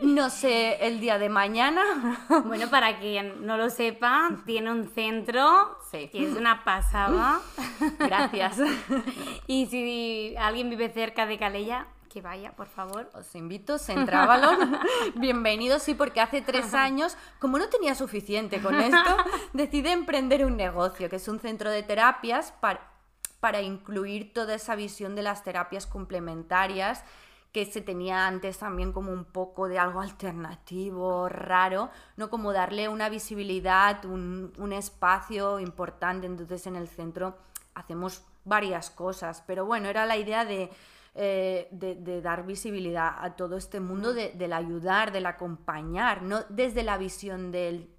No 0.00 0.30
sé 0.30 0.86
el 0.86 1.00
día 1.00 1.18
de 1.18 1.28
mañana. 1.28 1.82
Bueno, 2.46 2.68
para 2.70 2.98
quien 2.98 3.44
no 3.46 3.58
lo 3.58 3.68
sepa, 3.68 4.30
tiene 4.46 4.70
un 4.70 4.88
centro 4.88 5.76
que 5.90 6.10
es 6.14 6.34
una 6.34 6.64
pasada. 6.64 7.42
Gracias. 7.98 8.56
Y 9.46 9.66
si 9.66 10.34
alguien 10.38 10.70
vive 10.70 10.90
cerca 10.90 11.26
de 11.26 11.38
Calella, 11.38 11.88
que 12.08 12.22
vaya, 12.22 12.52
por 12.52 12.68
favor. 12.68 13.10
Os 13.14 13.34
invito, 13.34 13.78
Centravalon. 13.78 14.78
Bienvenidos, 15.16 15.82
sí, 15.82 15.92
porque 15.94 16.22
hace 16.22 16.40
tres 16.40 16.72
años, 16.72 17.18
como 17.38 17.58
no 17.58 17.68
tenía 17.68 17.94
suficiente 17.94 18.62
con 18.62 18.74
esto, 18.80 19.16
decidí 19.52 19.90
emprender 19.90 20.44
un 20.46 20.56
negocio, 20.56 21.10
que 21.10 21.16
es 21.16 21.28
un 21.28 21.38
centro 21.38 21.70
de 21.70 21.82
terapias 21.82 22.52
para, 22.60 22.91
para 23.42 23.60
incluir 23.60 24.32
toda 24.32 24.54
esa 24.54 24.76
visión 24.76 25.16
de 25.16 25.22
las 25.22 25.42
terapias 25.42 25.86
complementarias 25.86 27.04
que 27.50 27.66
se 27.66 27.82
tenía 27.82 28.26
antes 28.26 28.58
también 28.58 28.92
como 28.92 29.12
un 29.12 29.26
poco 29.26 29.68
de 29.68 29.78
algo 29.78 30.00
alternativo, 30.00 31.28
raro, 31.28 31.90
¿no? 32.16 32.30
Como 32.30 32.54
darle 32.54 32.88
una 32.88 33.10
visibilidad, 33.10 34.06
un, 34.06 34.54
un 34.56 34.72
espacio 34.72 35.58
importante. 35.58 36.26
Entonces 36.26 36.66
en 36.66 36.76
el 36.76 36.88
centro 36.88 37.36
hacemos 37.74 38.22
varias 38.44 38.90
cosas, 38.90 39.42
pero 39.46 39.66
bueno, 39.66 39.88
era 39.88 40.06
la 40.06 40.16
idea 40.16 40.46
de 40.46 40.70
eh, 41.14 41.68
de, 41.70 42.22
dar 42.22 42.46
visibilidad 42.46 43.12
a 43.18 43.36
todo 43.36 43.58
este 43.58 43.80
mundo 43.80 44.14
del 44.14 44.52
ayudar, 44.54 45.12
del 45.12 45.26
acompañar, 45.26 46.22
no 46.22 46.40
desde 46.48 46.82
la 46.82 46.96
visión 46.96 47.52
del 47.52 47.90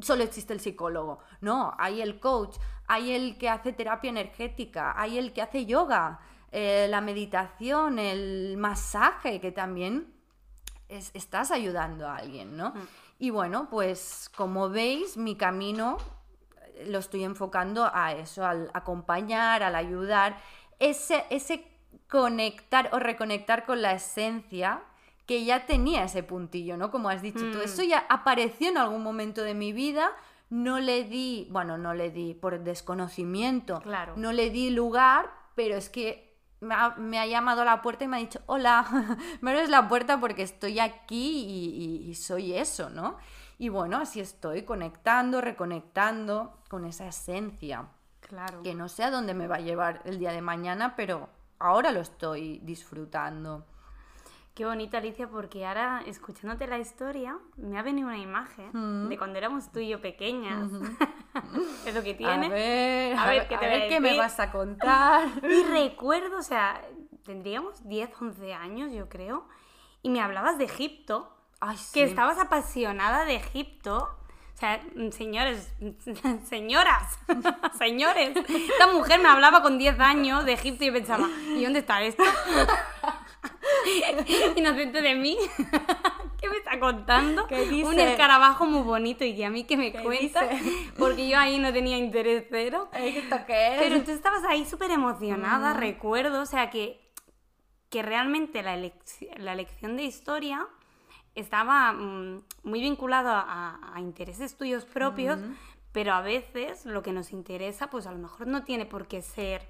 solo 0.00 0.24
existe 0.24 0.52
el 0.52 0.60
psicólogo, 0.60 1.20
no, 1.40 1.74
hay 1.78 2.02
el 2.02 2.20
coach, 2.20 2.56
hay 2.86 3.12
el 3.12 3.38
que 3.38 3.48
hace 3.48 3.72
terapia 3.72 4.10
energética, 4.10 4.94
hay 5.00 5.18
el 5.18 5.32
que 5.32 5.42
hace 5.42 5.66
yoga, 5.66 6.20
eh, 6.52 6.86
la 6.88 7.00
meditación, 7.00 7.98
el 7.98 8.56
masaje, 8.56 9.40
que 9.40 9.52
también 9.52 10.12
estás 10.88 11.50
ayudando 11.50 12.08
a 12.08 12.16
alguien, 12.16 12.56
¿no? 12.56 12.70
Mm. 12.70 12.88
Y 13.18 13.30
bueno, 13.30 13.68
pues 13.70 14.30
como 14.36 14.68
veis, 14.68 15.16
mi 15.16 15.36
camino 15.36 15.96
eh, 16.74 16.86
lo 16.88 16.98
estoy 16.98 17.24
enfocando 17.24 17.90
a 17.92 18.12
eso, 18.12 18.44
al 18.44 18.70
acompañar, 18.74 19.62
al 19.62 19.74
ayudar. 19.74 20.38
Ese, 20.78 21.24
ese 21.30 21.66
conectar 22.08 22.90
o 22.92 22.98
reconectar 22.98 23.64
con 23.64 23.82
la 23.82 23.92
esencia 23.92 24.82
que 25.26 25.44
ya 25.44 25.66
tenía 25.66 26.04
ese 26.04 26.22
puntillo, 26.22 26.76
¿no? 26.76 26.90
Como 26.90 27.08
has 27.08 27.22
dicho 27.22 27.50
tú, 27.50 27.60
eso 27.60 27.82
mm. 27.82 27.86
ya 27.86 28.06
apareció 28.08 28.68
en 28.68 28.78
algún 28.78 29.02
momento 29.02 29.42
de 29.42 29.54
mi 29.54 29.72
vida, 29.72 30.10
no 30.50 30.78
le 30.78 31.04
di, 31.04 31.48
bueno, 31.50 31.78
no 31.78 31.94
le 31.94 32.10
di 32.10 32.34
por 32.34 32.60
desconocimiento, 32.60 33.80
claro. 33.80 34.14
no 34.16 34.32
le 34.32 34.50
di 34.50 34.70
lugar, 34.70 35.30
pero 35.54 35.76
es 35.76 35.88
que 35.88 36.34
me 36.60 37.18
ha, 37.18 37.26
llamado 37.26 37.62
a 37.62 37.64
la 37.64 37.82
puerta 37.82 38.04
y 38.04 38.08
me 38.08 38.16
ha 38.16 38.20
dicho, 38.20 38.40
hola, 38.46 38.86
me 39.40 39.50
abres 39.50 39.68
la 39.68 39.88
puerta 39.88 40.18
porque 40.18 40.42
estoy 40.42 40.78
aquí 40.80 42.02
y, 42.08 42.14
soy 42.14 42.54
eso, 42.54 42.90
¿no? 42.90 43.16
Y 43.58 43.68
bueno, 43.68 43.98
así 43.98 44.20
estoy 44.20 44.62
conectando, 44.62 45.40
reconectando 45.40 46.58
con 46.68 46.84
esa 46.84 47.06
esencia. 47.06 47.88
Claro. 48.20 48.62
Que 48.62 48.74
no 48.74 48.88
sé 48.88 49.04
a 49.04 49.10
dónde 49.10 49.34
me 49.34 49.46
va 49.46 49.56
a 49.56 49.60
llevar 49.60 50.00
el 50.04 50.18
día 50.18 50.32
de 50.32 50.40
mañana, 50.40 50.96
pero 50.96 51.28
ahora 51.58 51.92
lo 51.92 52.00
estoy 52.00 52.60
disfrutando. 52.64 53.66
Qué 54.54 54.64
bonita, 54.64 54.98
Alicia, 54.98 55.28
porque 55.28 55.66
ahora, 55.66 56.02
escuchándote 56.06 56.68
la 56.68 56.78
historia, 56.78 57.36
me 57.56 57.76
ha 57.76 57.82
venido 57.82 58.06
una 58.06 58.18
imagen 58.18 58.70
mm. 58.72 59.08
de 59.08 59.18
cuando 59.18 59.36
éramos 59.36 59.72
tú 59.72 59.80
y 59.80 59.88
yo 59.88 60.00
pequeñas. 60.00 60.70
es 61.86 61.92
lo 61.92 62.04
que 62.04 62.14
tiene. 62.14 62.46
A 62.46 62.48
ver, 62.48 63.18
a 63.18 63.26
ver, 63.26 63.48
¿qué, 63.48 63.58
te 63.58 63.88
qué 63.88 64.00
me 64.00 64.16
vas 64.16 64.38
a 64.38 64.52
contar. 64.52 65.28
y 65.42 65.62
recuerdo, 65.64 66.38
o 66.38 66.42
sea, 66.42 66.80
tendríamos 67.24 67.86
10, 67.88 68.10
11 68.20 68.54
años, 68.54 68.92
yo 68.92 69.08
creo, 69.08 69.48
y 70.02 70.10
me 70.10 70.20
hablabas 70.20 70.56
de 70.56 70.64
Egipto. 70.66 71.36
Ay, 71.58 71.76
Que 71.92 72.04
estabas 72.04 72.38
apasionada 72.38 73.24
de 73.24 73.36
Egipto 73.36 74.16
o 74.54 74.56
sea, 74.56 74.80
señores, 75.10 75.68
señoras, 76.48 77.18
señores. 77.76 78.36
Esta 78.36 78.86
mujer 78.92 79.20
me 79.20 79.28
hablaba 79.28 79.62
con 79.62 79.78
10 79.78 79.98
años 79.98 80.44
de 80.44 80.52
Egipto 80.52 80.84
y 80.84 80.92
pensaba, 80.92 81.28
¿y 81.56 81.64
dónde 81.64 81.80
está 81.80 82.00
esto? 82.02 82.22
Inocente 84.56 85.02
de 85.02 85.14
mí. 85.14 85.36
¿Qué 86.40 86.48
me 86.50 86.56
está 86.58 86.78
contando? 86.78 87.46
Un 87.84 87.98
escarabajo 87.98 88.66
muy 88.66 88.82
bonito 88.82 89.24
y 89.24 89.34
que 89.34 89.44
a 89.44 89.50
mí 89.50 89.64
que 89.64 89.76
me 89.76 89.92
cuenta. 89.92 90.48
Porque 90.98 91.28
yo 91.28 91.38
ahí 91.38 91.58
no 91.58 91.72
tenía 91.72 91.96
interés 91.96 92.44
cero. 92.50 92.88
¿Esto 92.92 93.36
qué 93.46 93.74
es? 93.74 93.82
Pero 93.82 94.04
tú 94.04 94.10
estabas 94.10 94.44
ahí 94.44 94.66
súper 94.66 94.90
emocionada, 94.90 95.74
mm. 95.74 95.78
recuerdo. 95.78 96.42
O 96.42 96.46
sea, 96.46 96.70
que, 96.70 97.00
que 97.88 98.02
realmente 98.02 98.62
la, 98.62 98.76
la 99.36 99.54
lección 99.54 99.96
de 99.96 100.04
historia 100.04 100.68
estaba 101.34 101.92
mm, 101.92 102.42
muy 102.62 102.80
vinculado 102.80 103.30
a, 103.32 103.94
intereses 103.98 104.56
tuyos 104.56 104.84
propios, 104.84 105.40
pero 105.92 106.12
a 106.12 106.20
veces 106.20 106.84
lo 106.84 107.02
que 107.02 107.12
nos 107.12 107.32
interesa, 107.32 107.88
pues 107.88 108.06
a 108.06 108.12
lo 108.12 108.18
mejor 108.18 108.46
no 108.46 108.64
tiene 108.64 108.86
por 108.86 109.06
qué 109.06 109.22
ser, 109.22 109.68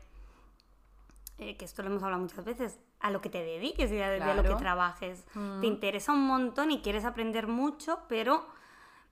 eh, 1.39 1.57
que 1.57 1.65
esto 1.65 1.83
lo 1.83 1.89
hemos 1.89 2.03
hablado 2.03 2.23
muchas 2.23 2.45
veces, 2.45 2.79
a 3.01 3.11
lo 3.11 3.21
que 3.21 3.29
te 3.29 3.43
dediques 3.43 3.91
y 3.91 4.01
a, 4.01 4.35
lo 4.35 4.43
que 4.43 4.55
trabajes. 4.55 5.25
Te 5.61 5.67
interesa 5.67 6.13
un 6.13 6.27
montón 6.27 6.71
y 6.71 6.81
quieres 6.81 7.05
aprender 7.05 7.49
mucho, 7.49 8.01
pero 8.09 8.47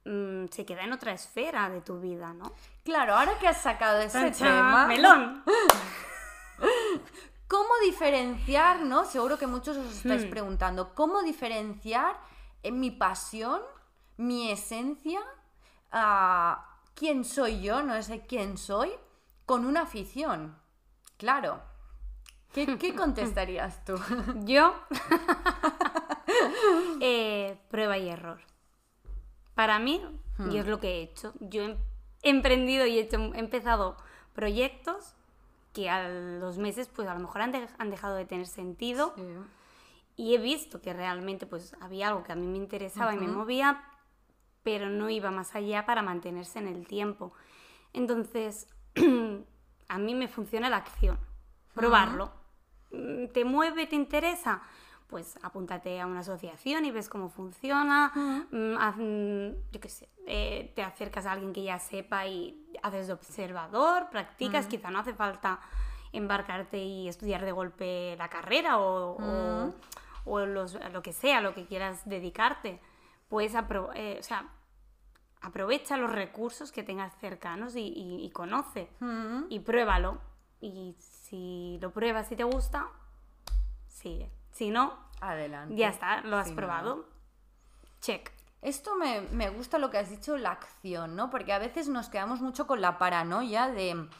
mm, 0.04 0.46
se 0.50 0.64
queda 0.64 0.84
en 0.84 0.92
otra 0.92 1.12
esfera 1.12 1.68
de 1.68 1.80
tu 1.80 2.00
vida, 2.00 2.32
¿no? 2.32 2.52
Claro, 2.84 3.16
ahora 3.16 3.38
que 3.38 3.48
has 3.48 3.60
sacado 3.60 4.00
ese 4.00 4.30
tema... 4.30 4.86
¡Melón! 4.86 5.42
¿Cómo 7.48 7.68
diferenciar, 7.84 8.80
no? 8.80 9.04
Seguro 9.04 9.36
que 9.36 9.46
muchos 9.46 9.76
os 9.76 9.96
estáis 9.96 10.24
Hmm. 10.24 10.30
preguntando, 10.30 10.94
¿cómo 10.94 11.22
diferenciar 11.22 12.18
eh, 12.62 12.72
mi 12.72 12.90
pasión, 12.90 13.60
mi 14.16 14.50
esencia, 14.50 15.20
a 15.90 16.78
quién 16.94 17.24
soy 17.24 17.60
yo, 17.60 17.82
no 17.82 18.00
sé 18.02 18.24
quién 18.26 18.56
soy, 18.56 18.90
con 19.44 19.66
una 19.66 19.82
afición? 19.82 20.56
Claro. 21.18 21.71
¿Qué, 22.52 22.76
qué 22.78 22.94
contestarías 23.04 23.84
tú? 23.84 23.94
Yo, 24.44 24.74
eh, 27.00 27.58
prueba 27.70 27.98
y 27.98 28.08
error. 28.08 28.40
Para 29.54 29.78
mí, 29.78 30.00
y 30.50 30.56
es 30.58 30.66
lo 30.66 30.80
que 30.80 30.98
he 30.98 31.02
hecho, 31.02 31.34
yo 31.40 31.62
he 31.62 31.76
emprendido 32.22 32.86
y 32.86 32.98
he, 32.98 33.02
hecho, 33.02 33.18
he 33.34 33.38
empezado 33.38 33.96
proyectos 34.34 35.14
que 35.72 35.88
a 35.90 36.08
los 36.08 36.58
meses 36.58 36.88
pues 36.88 37.08
a 37.08 37.14
lo 37.14 37.20
mejor 37.20 37.42
han, 37.42 37.52
de- 37.52 37.68
han 37.78 37.90
dejado 37.90 38.14
de 38.16 38.24
tener 38.24 38.46
sentido 38.46 39.14
y 40.16 40.34
he 40.34 40.38
visto 40.38 40.80
que 40.80 40.92
realmente 40.92 41.46
pues 41.46 41.74
había 41.80 42.08
algo 42.08 42.24
que 42.24 42.32
a 42.32 42.36
mí 42.36 42.46
me 42.46 42.56
interesaba 42.58 43.14
y 43.14 43.18
me 43.18 43.28
movía, 43.28 43.82
pero 44.62 44.88
no 44.88 45.08
iba 45.10 45.30
más 45.30 45.54
allá 45.54 45.86
para 45.86 46.02
mantenerse 46.02 46.58
en 46.58 46.68
el 46.68 46.86
tiempo. 46.86 47.32
Entonces, 47.92 48.68
a 49.88 49.98
mí 49.98 50.14
me 50.14 50.28
funciona 50.28 50.70
la 50.70 50.78
acción, 50.78 51.18
probarlo. 51.74 52.32
¿Te 53.32 53.44
mueve, 53.44 53.86
te 53.86 53.96
interesa? 53.96 54.62
Pues 55.06 55.38
apúntate 55.42 56.00
a 56.00 56.06
una 56.06 56.20
asociación 56.20 56.84
y 56.84 56.90
ves 56.90 57.08
cómo 57.08 57.28
funciona. 57.28 58.12
Mm, 58.50 58.76
haz, 58.78 58.96
mm, 58.96 59.70
yo 59.72 59.80
qué 59.80 59.88
sé, 59.88 60.08
eh, 60.26 60.72
te 60.74 60.82
acercas 60.82 61.26
a 61.26 61.32
alguien 61.32 61.52
que 61.52 61.62
ya 61.62 61.78
sepa 61.78 62.26
y 62.26 62.66
haces 62.82 63.06
de 63.08 63.12
observador, 63.12 64.08
practicas. 64.10 64.66
Quizá 64.66 64.90
no 64.90 65.00
hace 65.00 65.12
falta 65.14 65.60
embarcarte 66.12 66.78
y 66.78 67.08
estudiar 67.08 67.44
de 67.44 67.52
golpe 67.52 68.14
la 68.18 68.28
carrera 68.28 68.78
o, 68.78 69.16
o- 69.18 69.74
o 70.24 70.46
los- 70.46 70.78
lo 70.92 71.02
que 71.02 71.12
sea, 71.12 71.40
lo 71.40 71.52
que 71.54 71.66
quieras 71.66 72.08
dedicarte. 72.08 72.80
Pues 73.28 73.54
apro- 73.54 73.90
eh, 73.94 74.16
o 74.20 74.22
sea, 74.22 74.48
aprovecha 75.40 75.96
los 75.96 76.12
recursos 76.12 76.70
que 76.72 76.82
tengas 76.82 77.14
cercanos 77.18 77.74
y, 77.76 77.80
y- 77.80 78.24
y 78.24 78.30
conoce 78.30 78.88
Mm. 79.00 79.44
y 79.48 79.60
pruébalo. 79.60 80.20
Y 80.60 80.94
si 81.32 81.78
lo 81.80 81.92
pruebas 81.92 82.30
y 82.30 82.36
te 82.36 82.44
gusta, 82.44 82.88
sigue. 83.88 84.30
Si 84.50 84.68
no, 84.68 84.98
Adelante. 85.22 85.74
ya 85.74 85.88
está, 85.88 86.20
lo 86.20 86.36
has 86.36 86.50
no. 86.50 86.56
probado. 86.56 87.06
Check. 88.02 88.30
Esto 88.60 88.96
me, 88.96 89.22
me 89.32 89.48
gusta 89.48 89.78
lo 89.78 89.88
que 89.90 89.96
has 89.96 90.10
dicho, 90.10 90.36
la 90.36 90.50
acción, 90.50 91.16
¿no? 91.16 91.30
Porque 91.30 91.54
a 91.54 91.58
veces 91.58 91.88
nos 91.88 92.10
quedamos 92.10 92.42
mucho 92.42 92.66
con 92.66 92.82
la 92.82 92.98
paranoia 92.98 93.68
de 93.68 94.10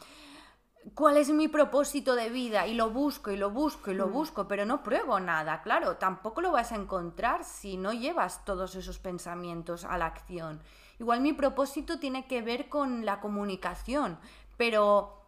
cuál 0.95 1.17
es 1.17 1.29
mi 1.29 1.47
propósito 1.47 2.15
de 2.15 2.31
vida 2.31 2.65
y 2.65 2.73
lo 2.73 2.89
busco 2.89 3.29
y 3.29 3.37
lo 3.37 3.51
busco 3.51 3.91
y 3.91 3.93
lo 3.93 4.09
busco, 4.09 4.47
pero 4.47 4.65
no 4.65 4.81
pruebo 4.81 5.19
nada. 5.19 5.61
Claro, 5.61 5.97
tampoco 5.97 6.41
lo 6.41 6.51
vas 6.51 6.71
a 6.71 6.77
encontrar 6.77 7.43
si 7.43 7.77
no 7.77 7.93
llevas 7.93 8.43
todos 8.43 8.73
esos 8.73 8.97
pensamientos 8.97 9.85
a 9.85 9.99
la 9.99 10.07
acción. 10.07 10.63
Igual 10.97 11.21
mi 11.21 11.33
propósito 11.33 11.99
tiene 11.99 12.25
que 12.25 12.41
ver 12.41 12.69
con 12.69 13.05
la 13.05 13.19
comunicación, 13.19 14.17
pero, 14.57 15.22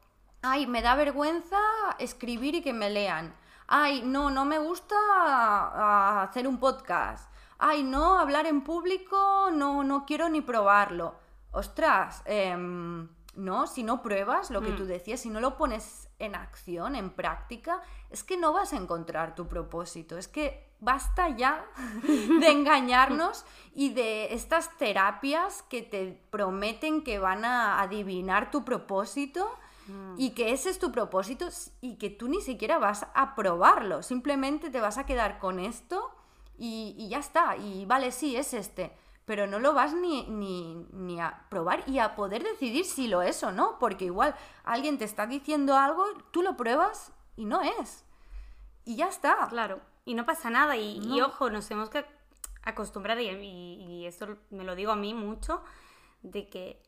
ay, 0.45 0.67
me 0.67 0.81
da 0.81 0.95
vergüenza 0.95 1.57
escribir 1.97 2.55
y 2.55 2.61
que 2.61 2.73
me 2.73 2.89
lean. 2.89 3.35
Ay, 3.67 4.03
no, 4.03 4.29
no 4.29 4.45
me 4.45 4.59
gusta 4.59 4.95
ah, 4.97 6.27
hacer 6.29 6.47
un 6.47 6.59
podcast. 6.59 7.29
Ay, 7.57 7.83
no, 7.83 8.19
hablar 8.19 8.45
en 8.45 8.61
público, 8.61 9.49
no, 9.51 9.83
no 9.83 10.05
quiero 10.05 10.29
ni 10.29 10.41
probarlo. 10.41 11.15
Ostras, 11.51 12.21
em, 12.25 13.07
no, 13.35 13.65
si 13.65 13.81
no 13.81 14.03
pruebas 14.03 14.51
lo 14.51 14.61
que 14.61 14.71
tú 14.73 14.85
decías, 14.85 15.21
si 15.21 15.29
no 15.29 15.39
lo 15.39 15.57
pones 15.57 16.09
en 16.19 16.35
acción, 16.35 16.95
en 16.95 17.09
práctica, 17.09 17.81
es 18.09 18.23
que 18.23 18.37
no 18.37 18.53
vas 18.53 18.73
a 18.73 18.77
encontrar 18.77 19.35
tu 19.35 19.47
propósito. 19.47 20.17
Es 20.17 20.27
que 20.27 20.69
basta 20.79 21.29
ya 21.29 21.65
de 22.03 22.51
engañarnos 22.51 23.45
y 23.73 23.93
de 23.93 24.33
estas 24.33 24.77
terapias 24.77 25.63
que 25.63 25.81
te 25.81 26.21
prometen 26.29 27.03
que 27.03 27.17
van 27.17 27.45
a 27.45 27.81
adivinar 27.81 28.51
tu 28.51 28.63
propósito 28.63 29.49
y 30.17 30.31
que 30.31 30.51
ese 30.51 30.69
es 30.69 30.79
tu 30.79 30.91
propósito 30.91 31.47
y 31.81 31.95
que 31.97 32.09
tú 32.09 32.27
ni 32.27 32.41
siquiera 32.41 32.79
vas 32.79 33.05
a 33.13 33.35
probarlo. 33.35 34.01
Simplemente 34.03 34.69
te 34.69 34.81
vas 34.81 34.97
a 34.97 35.05
quedar 35.05 35.37
con 35.39 35.59
esto 35.59 36.11
y, 36.57 36.95
y 36.97 37.09
ya 37.09 37.19
está. 37.19 37.55
Y 37.57 37.85
vale, 37.85 38.11
sí, 38.11 38.35
es 38.35 38.53
este. 38.53 38.91
Pero 39.25 39.47
no 39.47 39.59
lo 39.59 39.73
vas 39.73 39.93
ni, 39.93 40.23
ni, 40.27 40.75
ni 40.91 41.19
a 41.19 41.45
probar 41.49 41.83
y 41.87 41.99
a 41.99 42.15
poder 42.15 42.43
decidir 42.43 42.85
si 42.85 43.07
lo 43.07 43.21
es 43.21 43.43
o 43.43 43.51
no. 43.51 43.77
Porque 43.79 44.05
igual 44.05 44.35
alguien 44.63 44.97
te 44.97 45.05
está 45.05 45.25
diciendo 45.27 45.75
algo, 45.77 46.05
tú 46.31 46.41
lo 46.41 46.55
pruebas 46.57 47.11
y 47.35 47.45
no 47.45 47.61
es. 47.61 48.05
Y 48.85 48.95
ya 48.97 49.07
está. 49.07 49.47
Claro. 49.49 49.81
Y 50.05 50.13
no 50.13 50.25
pasa 50.25 50.49
nada. 50.49 50.77
Y, 50.77 50.97
y 50.97 51.17
No. 51.19 51.27
ojo, 51.27 51.49
nos 51.49 51.67
tenemos 51.67 51.89
que 51.89 52.05
acostumbrar, 52.63 53.19
y, 53.21 53.29
y- 53.29 53.85
y 53.87 54.05
esto 54.07 54.37
me 54.49 54.63
lo 54.63 54.73
digo 54.75 54.91
a 54.91 54.95
mí 54.95 55.13
mucho, 55.13 55.61
de 56.23 56.49
que 56.49 56.81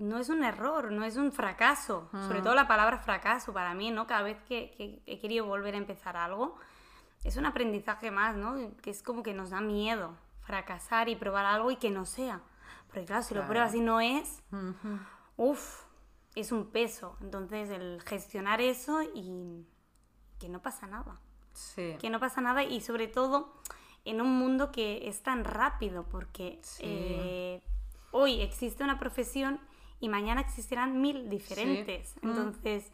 no 0.00 0.18
es 0.18 0.28
un 0.28 0.44
error, 0.44 0.90
no 0.92 1.04
es 1.04 1.16
un 1.16 1.32
fracaso. 1.32 2.08
Sobre 2.26 2.40
todo 2.42 2.54
la 2.54 2.66
palabra 2.68 2.98
fracaso 2.98 3.52
para 3.52 3.74
mí, 3.74 3.90
¿no? 3.90 4.06
Cada 4.06 4.22
vez 4.22 4.38
que, 4.48 4.70
que 4.76 5.02
he 5.06 5.18
querido 5.20 5.46
volver 5.46 5.74
a 5.74 5.78
empezar 5.78 6.16
algo, 6.16 6.56
es 7.24 7.36
un 7.36 7.46
aprendizaje 7.46 8.10
más, 8.10 8.36
¿no? 8.36 8.56
Que 8.82 8.90
es 8.90 9.02
como 9.02 9.22
que 9.22 9.34
nos 9.34 9.50
da 9.50 9.60
miedo 9.60 10.16
fracasar 10.40 11.08
y 11.08 11.16
probar 11.16 11.44
algo 11.44 11.70
y 11.70 11.76
que 11.76 11.90
no 11.90 12.06
sea. 12.06 12.40
Porque 12.86 13.04
claro, 13.04 13.22
si 13.22 13.34
lo 13.34 13.46
pruebas 13.46 13.74
y 13.74 13.80
no 13.80 14.00
es, 14.00 14.42
uff, 15.36 15.82
es 16.34 16.52
un 16.52 16.70
peso. 16.70 17.16
Entonces, 17.20 17.68
el 17.70 18.00
gestionar 18.06 18.60
eso 18.60 19.02
y 19.02 19.66
que 20.38 20.48
no 20.48 20.62
pasa 20.62 20.86
nada. 20.86 21.20
Sí. 21.52 21.96
Que 22.00 22.08
no 22.10 22.20
pasa 22.20 22.40
nada 22.40 22.62
y 22.62 22.80
sobre 22.80 23.08
todo 23.08 23.52
en 24.04 24.20
un 24.20 24.38
mundo 24.38 24.70
que 24.72 25.08
es 25.08 25.22
tan 25.22 25.44
rápido 25.44 26.04
porque 26.08 26.60
Sí. 26.62 26.82
eh, 26.86 27.62
hoy 28.12 28.40
existe 28.40 28.84
una 28.84 28.98
profesión 28.98 29.60
y 30.00 30.08
mañana 30.08 30.40
existirán 30.40 31.00
mil 31.00 31.28
diferentes. 31.28 32.14
Mm. 32.22 32.28
Entonces, 32.28 32.92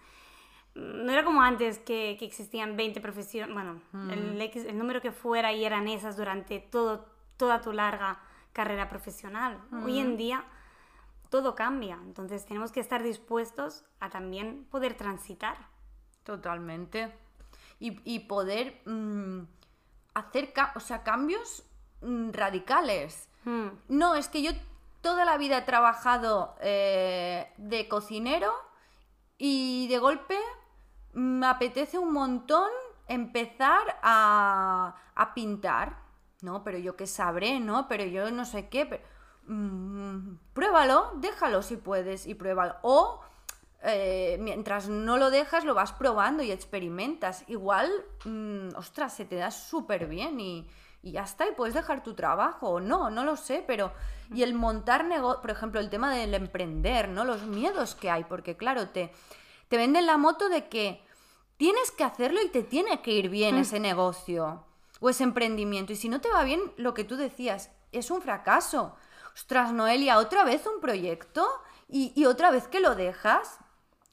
no 0.75 1.13
era 1.13 1.25
como 1.25 1.43
antes 1.43 1.79
que, 1.79 2.17
que 2.19 2.25
existían 2.25 2.77
20 2.77 3.01
profesiones, 3.01 3.55
bueno, 3.55 3.81
Mm. 3.93 4.11
el, 4.11 4.79
número 4.79 5.01
que 5.01 5.13
fuera 5.13 5.53
y 5.53 5.65
eran 5.65 5.87
esas 5.89 6.17
durante 6.17 6.59
todo, 6.61 7.07
toda 7.37 7.61
tu 7.61 7.73
larga 7.73 8.21
carrera 8.53 8.89
profesional. 8.89 9.61
Hoy 9.85 9.95
Mm. 10.01 10.07
en 10.07 10.17
día 10.17 10.45
todo 11.31 11.55
cambia, 11.55 11.99
entonces 12.05 12.45
tenemos 12.47 12.71
que 12.73 12.81
estar 12.81 13.03
dispuestos 13.03 13.85
a 14.01 14.09
también 14.11 14.67
poder 14.71 14.95
transitar. 14.95 15.57
Totalmente. 16.23 17.13
Y, 17.81 18.01
y 18.05 18.21
poder 18.21 18.81
mm, 18.87 19.41
hacer 20.15 20.53
o 20.75 20.81
sea, 20.81 21.03
cambios 21.03 21.65
mm, 22.03 22.31
radicales. 22.33 23.29
Mm, 23.45 23.67
No, 23.89 24.15
es 24.15 24.29
que 24.29 24.43
yo 24.43 24.53
toda 25.05 25.25
la 25.25 25.37
vida 25.37 25.59
he 25.59 25.63
trabajado 25.63 26.57
eh, 26.61 27.53
de 27.59 27.87
cocinero 27.89 28.53
y 29.39 29.87
de 29.89 29.99
golpe 29.99 30.39
me 31.13 31.47
apetece 31.47 31.99
un 31.99 32.13
montón 32.13 32.71
empezar 33.07 33.99
a, 34.03 34.97
a 35.15 35.35
pintar. 35.35 36.03
No, 36.43 36.65
pero 36.65 36.79
yo 36.79 36.97
qué 36.97 37.07
sabré, 37.07 37.61
¿no? 37.61 37.87
Pero 37.87 38.05
yo 38.05 38.31
no 38.33 38.45
sé 38.45 38.69
qué. 38.69 38.87
pero- 38.87 39.15
Mm, 39.47 40.37
pruébalo, 40.55 41.13
déjalo 41.17 41.61
si 41.61 41.77
puedes 41.77 42.27
y 42.27 42.35
pruébalo. 42.35 42.77
O 42.81 43.21
eh, 43.83 44.39
mientras 44.41 44.89
no 44.89 45.19
lo 45.19 45.29
dejas, 45.31 45.67
lo 45.67 45.75
vas 45.75 45.93
probando 45.93 46.43
y 46.43 46.51
experimentas. 46.51 47.45
Igual, 47.49 47.91
mm, 48.25 48.69
ostras, 48.77 49.13
se 49.15 49.27
te 49.27 49.37
da 49.37 49.51
súper 49.51 50.07
bien 50.07 50.41
y, 50.41 50.67
y 51.05 51.13
ya 51.13 51.23
está, 51.23 51.47
y 51.47 51.53
puedes 51.53 51.75
dejar 51.75 52.03
tu 52.03 52.15
trabajo 52.15 52.71
o 52.71 52.81
no, 52.81 53.11
no 53.11 53.25
lo 53.25 53.37
sé, 53.37 53.63
pero... 53.67 53.93
Y 54.33 54.43
el 54.43 54.55
montar 54.55 55.05
negocio, 55.05 55.43
por 55.43 55.51
ejemplo, 55.51 55.79
el 55.79 55.91
tema 55.91 56.11
del 56.11 56.33
emprender, 56.33 57.11
¿no? 57.11 57.27
Los 57.27 57.43
miedos 57.43 57.95
que 57.95 58.11
hay, 58.11 58.25
porque 58.25 58.57
claro, 58.57 58.89
te, 58.89 59.13
te 59.69 59.77
venden 59.77 60.07
la 60.07 60.17
moto 60.17 60.49
de 60.49 60.67
que 60.71 61.05
tienes 61.59 61.91
que 61.91 62.05
hacerlo 62.05 62.41
y 62.43 62.49
te 62.49 62.63
tiene 62.63 63.03
que 63.03 63.13
ir 63.13 63.29
bien 63.29 63.59
ese 63.59 63.81
negocio 63.81 64.65
o 64.99 65.11
ese 65.11 65.25
emprendimiento. 65.25 65.93
Y 65.93 65.97
si 65.97 66.09
no 66.09 66.23
te 66.23 66.31
va 66.31 66.43
bien, 66.43 66.73
lo 66.79 66.95
que 66.95 67.05
tú 67.05 67.17
decías, 67.17 67.71
es 67.93 68.11
un 68.11 68.23
fracaso. 68.23 68.97
Ostras, 69.35 69.75
Noelia, 69.75 70.17
otra 70.17 70.43
vez 70.43 70.67
un 70.67 70.81
proyecto 70.81 71.47
y, 71.87 72.15
y 72.17 72.25
otra 72.25 72.51
vez 72.51 72.67
que 72.67 72.81
lo 72.81 72.95
dejas. 72.95 73.59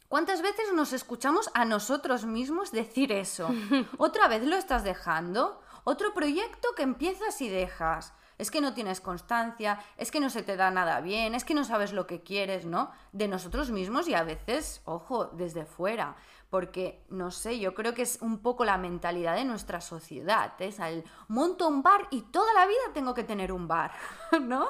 ¿Cuántas 0.10 0.42
veces 0.42 0.74
nos 0.74 0.92
escuchamos 0.92 1.50
a 1.54 1.64
nosotros 1.64 2.26
mismos 2.26 2.74
decir 2.74 3.14
eso? 3.14 3.50
¿Otra 3.98 4.28
vez 4.28 4.46
lo 4.46 4.58
estás 4.58 4.84
dejando? 4.84 5.62
Otro 5.84 6.14
proyecto 6.14 6.70
que 6.76 6.84
empiezas 6.84 7.42
y 7.42 7.50
dejas. 7.50 8.14
Es 8.38 8.50
que 8.50 8.62
no 8.62 8.74
tienes 8.74 9.02
constancia, 9.02 9.80
es 9.98 10.10
que 10.10 10.20
no 10.20 10.32
se 10.32 10.42
te 10.42 10.56
da 10.56 10.72
nada 10.72 11.00
bien, 11.02 11.36
es 11.36 11.46
que 11.46 11.54
no 11.54 11.64
sabes 11.64 11.94
lo 11.94 12.08
que 12.08 12.22
quieres, 12.22 12.66
¿no? 12.66 12.92
De 13.12 13.28
nosotros 13.28 13.70
mismos 13.70 14.08
y 14.08 14.16
a 14.16 14.24
veces, 14.24 14.82
ojo, 14.86 15.26
desde 15.26 15.66
fuera 15.66 16.16
porque, 16.52 17.02
no 17.08 17.32
sé, 17.32 17.60
yo 17.60 17.74
creo 17.74 17.94
que 17.94 18.02
es 18.02 18.18
un 18.22 18.40
poco 18.40 18.66
la 18.66 18.78
mentalidad 18.78 19.36
de 19.36 19.46
nuestra 19.46 19.80
sociedad, 19.80 20.52
es 20.60 20.80
el 20.80 21.06
monto 21.30 21.66
un 21.66 21.82
bar 21.82 22.08
y 22.12 22.24
toda 22.24 22.54
la 22.54 22.68
vida 22.68 22.82
tengo 22.94 23.14
que 23.14 23.24
tener 23.24 23.54
un 23.54 23.70
bar, 23.70 23.94
¿no? 24.42 24.70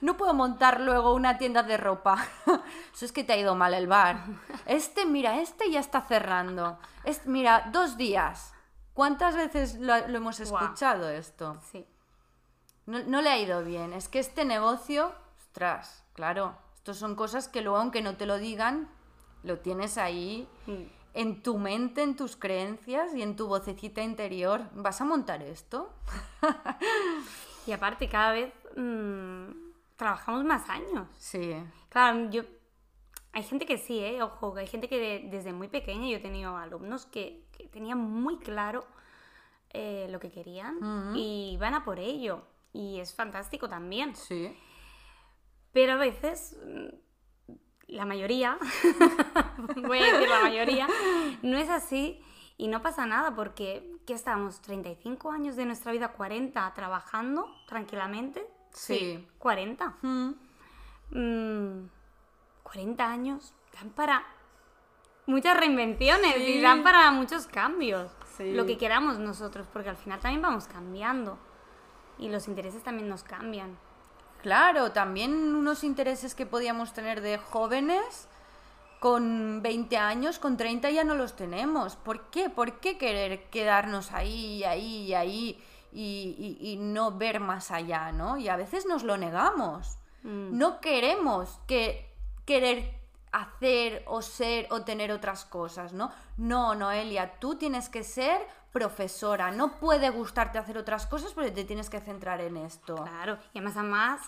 No 0.00 0.16
puedo 0.16 0.32
montar 0.34 0.80
luego 0.80 1.12
una 1.12 1.36
tienda 1.36 1.64
de 1.64 1.76
ropa. 1.76 2.24
Eso 2.94 3.04
es 3.04 3.10
que 3.10 3.24
te 3.24 3.32
ha 3.32 3.36
ido 3.36 3.56
mal 3.56 3.74
el 3.74 3.88
bar. 3.88 4.24
Este, 4.66 5.04
mira, 5.04 5.40
este 5.40 5.68
ya 5.68 5.80
está 5.80 6.02
cerrando. 6.02 6.78
Es, 7.02 7.26
mira, 7.26 7.70
dos 7.72 7.96
días. 7.96 8.54
¿Cuántas 8.94 9.36
veces 9.36 9.78
lo, 9.78 9.94
hemos 9.94 10.40
escuchado 10.40 11.08
esto? 11.08 11.58
Sí. 11.70 11.86
No, 12.86 13.02
no 13.04 13.22
le 13.22 13.30
ha 13.30 13.38
ido 13.38 13.64
bien. 13.64 13.92
Es 13.92 14.08
que 14.08 14.18
este 14.18 14.44
negocio, 14.44 15.14
ostras, 15.38 16.04
claro, 16.12 16.56
estos 16.74 16.98
son 16.98 17.14
cosas 17.14 17.48
que 17.48 17.62
luego, 17.62 17.78
aunque 17.78 18.02
no 18.02 18.16
te 18.16 18.26
lo 18.26 18.38
digan, 18.38 18.88
lo 19.42 19.58
tienes 19.58 19.98
ahí. 19.98 20.48
Mm 20.66 21.00
en 21.14 21.42
tu 21.42 21.58
mente, 21.58 22.02
en 22.02 22.16
tus 22.16 22.36
creencias 22.36 23.14
y 23.14 23.22
en 23.22 23.36
tu 23.36 23.48
vocecita 23.48 24.02
interior, 24.02 24.62
¿vas 24.74 25.00
a 25.00 25.04
montar 25.04 25.42
esto? 25.42 25.92
y 27.66 27.72
aparte, 27.72 28.08
cada 28.08 28.32
vez 28.32 28.52
mm, 28.76 29.50
trabajamos 29.96 30.44
más 30.44 30.68
años. 30.68 31.08
Sí. 31.18 31.54
Claro, 31.88 32.30
yo... 32.30 32.42
Hay 33.32 33.44
gente 33.44 33.64
que 33.64 33.78
sí, 33.78 34.00
¿eh? 34.00 34.22
Ojo, 34.24 34.56
hay 34.56 34.66
gente 34.66 34.88
que 34.88 35.28
desde 35.30 35.52
muy 35.52 35.68
pequeña 35.68 36.08
yo 36.08 36.16
he 36.16 36.20
tenido 36.20 36.56
alumnos 36.56 37.06
que, 37.06 37.46
tenían 37.68 37.98
muy 37.98 38.38
claro 38.38 38.86
eh, 39.70 40.08
lo 40.10 40.18
que 40.18 40.30
querían 40.30 41.14
y 41.14 41.56
van 41.60 41.74
a 41.74 41.84
por 41.84 41.98
ello. 41.98 42.42
Y 42.72 43.00
es 43.00 43.14
fantástico 43.14 43.68
también. 43.68 44.14
Sí. 44.14 44.56
Pero 45.72 45.92
a 45.92 45.96
veces 45.96 46.56
la 47.86 48.04
mayoría, 48.04 48.58
voy 49.76 49.98
a 49.98 50.12
decir 50.12 50.28
la 50.28 50.40
mayoría, 50.40 50.88
no 51.42 51.58
es 51.58 51.68
así 51.68 52.22
y 52.56 52.68
no 52.68 52.82
pasa 52.82 53.06
nada 53.06 53.34
porque, 53.34 53.96
¿qué 54.06 54.12
estamos? 54.12 54.62
¿35 54.62 55.32
años 55.32 55.56
de 55.56 55.64
nuestra 55.64 55.92
vida, 55.92 56.12
40 56.12 56.72
trabajando 56.74 57.46
tranquilamente? 57.66 58.46
Sí. 58.72 59.26
40. 59.38 59.96
40 60.00 61.10
mm, 61.12 63.00
años 63.00 63.54
dan 63.72 63.90
para 63.90 64.24
muchas 65.30 65.56
reinvenciones 65.56 66.36
y 66.38 66.60
dan 66.60 66.82
para 66.82 67.10
muchos 67.10 67.46
cambios. 67.46 68.10
Lo 68.38 68.64
que 68.64 68.78
queramos 68.78 69.18
nosotros, 69.18 69.66
porque 69.70 69.90
al 69.90 69.96
final 69.96 70.18
también 70.18 70.40
vamos 70.40 70.66
cambiando 70.66 71.38
y 72.18 72.28
los 72.28 72.48
intereses 72.48 72.82
también 72.82 73.08
nos 73.08 73.22
cambian. 73.22 73.76
Claro, 74.42 74.92
también 74.92 75.54
unos 75.54 75.84
intereses 75.84 76.34
que 76.34 76.46
podíamos 76.46 76.94
tener 76.94 77.20
de 77.20 77.36
jóvenes 77.36 78.28
con 78.98 79.60
20 79.62 79.96
años, 79.98 80.38
con 80.38 80.56
30 80.56 80.90
ya 80.90 81.04
no 81.04 81.14
los 81.14 81.36
tenemos. 81.36 81.96
¿Por 81.96 82.30
qué? 82.30 82.48
¿Por 82.48 82.80
qué 82.80 82.96
querer 82.96 83.50
quedarnos 83.50 84.12
ahí, 84.12 84.64
ahí, 84.64 85.12
ahí 85.12 85.62
y, 85.92 86.58
y, 86.60 86.76
no 86.76 87.12
ver 87.12 87.40
más 87.40 87.70
allá, 87.70 88.12
¿no? 88.12 88.38
Y 88.38 88.48
a 88.48 88.56
veces 88.56 88.86
nos 88.86 89.02
lo 89.02 89.16
negamos. 89.16 89.98
Mm. 90.22 90.56
No 90.56 90.80
queremos 90.80 91.58
que 91.66 92.14
querer 92.44 92.99
hacer 93.32 94.02
o 94.06 94.22
ser 94.22 94.66
o 94.70 94.82
tener 94.82 95.12
otras 95.12 95.44
cosas, 95.44 95.92
¿no? 95.92 96.10
No, 96.36 96.74
Noelia, 96.74 97.38
tú 97.38 97.54
tienes 97.54 97.88
que 97.88 98.02
ser 98.02 98.40
profesora, 98.72 99.50
no 99.50 99.78
puede 99.78 100.10
gustarte 100.10 100.58
hacer 100.58 100.78
otras 100.78 101.06
cosas 101.06 101.32
porque 101.32 101.50
te 101.50 101.64
tienes 101.64 101.90
que 101.90 102.00
centrar 102.00 102.40
en 102.40 102.56
esto. 102.56 102.96
Claro, 102.96 103.38
y 103.52 103.58
además, 103.58 103.76
además 103.76 104.20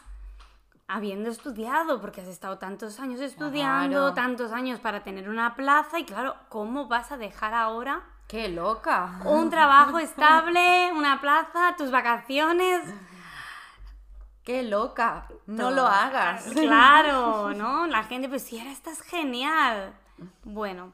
habiendo 0.89 1.31
estudiado, 1.31 2.01
porque 2.01 2.21
has 2.21 2.27
estado 2.27 2.59
tantos 2.59 3.01
años 3.01 3.21
estudiando, 3.21 4.13
tantos 4.15 4.53
años 4.53 4.79
para 4.81 5.03
tener 5.03 5.29
una 5.29 5.55
plaza 5.55 5.99
y 5.99 6.05
claro, 6.05 6.35
¿cómo 6.49 6.87
vas 6.87 7.13
a 7.13 7.17
dejar 7.17 7.55
ahora? 7.55 8.03
¡Qué 8.29 8.49
loca! 8.49 9.21
Un 9.25 9.51
trabajo 9.51 9.99
estable, 9.99 10.93
una 10.93 11.21
plaza, 11.21 11.75
tus 11.77 11.91
vacaciones. 11.91 12.83
¡Qué 14.45 14.63
loca! 14.63 15.29
No 15.47 15.71
lo 15.71 15.87
hagas. 15.87 16.47
Claro, 16.53 17.55
¿no? 17.55 17.87
La 17.89 18.05
gente, 18.05 18.29
pues 18.29 18.43
si 18.43 18.59
ahora 18.59 18.73
estás 18.73 19.01
genial. 19.01 19.95
Bueno, 20.45 20.93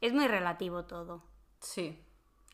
es 0.00 0.12
muy 0.12 0.28
relativo 0.28 0.84
todo. 0.84 1.22
Sí. 1.60 2.02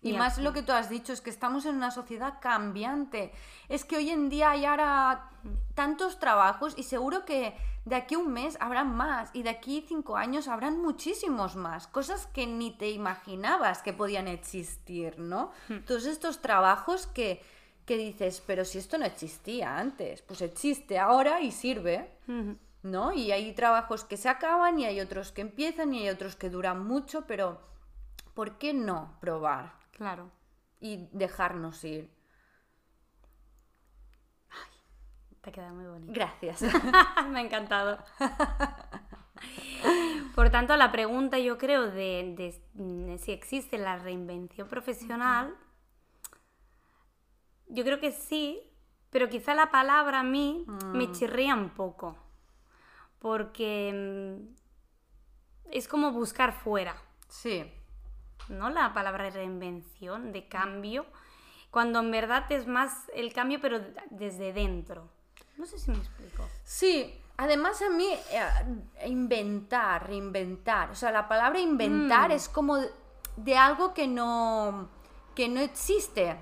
Y, 0.02 0.12
más 0.12 0.38
lo 0.38 0.52
que 0.52 0.62
tú 0.62 0.72
has 0.72 0.88
dicho 0.88 1.12
es 1.12 1.20
que 1.20 1.30
estamos 1.30 1.66
en 1.66 1.76
una 1.76 1.90
sociedad 1.90 2.34
cambiante. 2.40 3.32
Es 3.68 3.84
que 3.84 3.96
hoy 3.96 4.10
en 4.10 4.28
día 4.28 4.50
hay 4.50 4.64
ahora 4.64 5.30
tantos 5.74 6.18
trabajos 6.18 6.74
y 6.76 6.84
seguro 6.84 7.24
que 7.24 7.56
de 7.84 7.96
aquí 7.96 8.14
a 8.14 8.18
un 8.18 8.32
mes 8.32 8.56
habrán 8.60 8.94
más 8.94 9.30
y 9.32 9.42
de 9.42 9.50
aquí 9.50 9.84
cinco 9.86 10.16
años 10.16 10.48
habrán 10.48 10.80
muchísimos 10.80 11.56
más. 11.56 11.86
Cosas 11.86 12.26
que 12.26 12.46
ni 12.46 12.70
te 12.70 12.90
imaginabas 12.90 13.82
que 13.82 13.92
podían 13.92 14.28
existir, 14.28 15.18
¿no? 15.18 15.50
Hmm. 15.68 15.78
Todos 15.86 16.06
estos 16.06 16.40
trabajos 16.40 17.06
que, 17.06 17.42
que 17.86 17.96
dices, 17.96 18.42
pero 18.46 18.64
si 18.64 18.78
esto 18.78 18.98
no 18.98 19.04
existía 19.04 19.78
antes, 19.78 20.20
pues 20.22 20.42
existe 20.42 20.98
ahora 20.98 21.40
y 21.40 21.52
sirve. 21.52 22.10
¿No? 22.82 23.12
Y 23.12 23.32
hay 23.32 23.52
trabajos 23.52 24.04
que 24.04 24.16
se 24.16 24.28
acaban 24.28 24.78
y 24.78 24.84
hay 24.84 25.00
otros 25.00 25.32
que 25.32 25.40
empiezan 25.40 25.92
y 25.92 26.02
hay 26.02 26.08
otros 26.08 26.36
que 26.36 26.50
duran 26.50 26.86
mucho, 26.86 27.26
pero 27.26 27.60
¿por 28.34 28.58
qué 28.58 28.74
no 28.74 29.16
probar? 29.20 29.72
Claro. 29.92 30.30
Y 30.78 31.08
dejarnos 31.12 31.82
ir. 31.84 32.08
Ay, 34.50 34.78
te 35.40 35.50
queda 35.50 35.72
muy 35.72 35.86
bonito. 35.86 36.12
Gracias. 36.12 36.62
Me 37.30 37.40
ha 37.40 37.42
encantado. 37.42 37.98
Por 40.34 40.50
tanto, 40.50 40.76
la 40.76 40.92
pregunta 40.92 41.38
yo 41.38 41.58
creo 41.58 41.90
de, 41.90 42.54
si 43.18 43.32
existe 43.32 43.78
la 43.78 43.96
reinvención 43.96 44.68
profesional, 44.68 45.56
yo 47.68 47.84
creo 47.84 48.00
que 48.00 48.12
sí, 48.12 48.60
pero 49.10 49.28
quizá 49.28 49.54
la 49.54 49.70
palabra 49.70 50.20
a 50.20 50.24
mí 50.24 50.64
me 50.92 51.06
mm. 51.08 51.12
chirría 51.12 51.54
un 51.54 51.70
poco, 51.70 52.16
porque 53.18 54.38
mm, 54.40 55.72
es 55.72 55.88
como 55.88 56.12
buscar 56.12 56.52
fuera. 56.52 56.96
Sí. 57.28 57.64
¿no? 58.48 58.70
La 58.70 58.92
palabra 58.94 59.30
reinvención, 59.30 60.32
de 60.32 60.48
cambio, 60.48 61.06
cuando 61.70 62.00
en 62.00 62.10
verdad 62.10 62.50
es 62.50 62.66
más 62.66 63.10
el 63.14 63.32
cambio, 63.32 63.60
pero 63.60 63.80
desde 64.10 64.52
dentro. 64.52 65.08
No 65.56 65.66
sé 65.66 65.78
si 65.78 65.90
me 65.90 65.98
explico. 65.98 66.44
Sí, 66.64 67.20
además 67.36 67.82
a 67.82 67.90
mí 67.90 68.06
eh, 68.06 69.06
inventar, 69.06 70.06
reinventar, 70.06 70.90
o 70.90 70.94
sea, 70.94 71.10
la 71.10 71.28
palabra 71.28 71.58
inventar 71.58 72.30
mm. 72.30 72.32
es 72.32 72.48
como 72.48 72.78
de 73.36 73.56
algo 73.56 73.92
que 73.92 74.06
no, 74.06 74.88
que 75.34 75.48
no 75.48 75.60
existe 75.60 76.36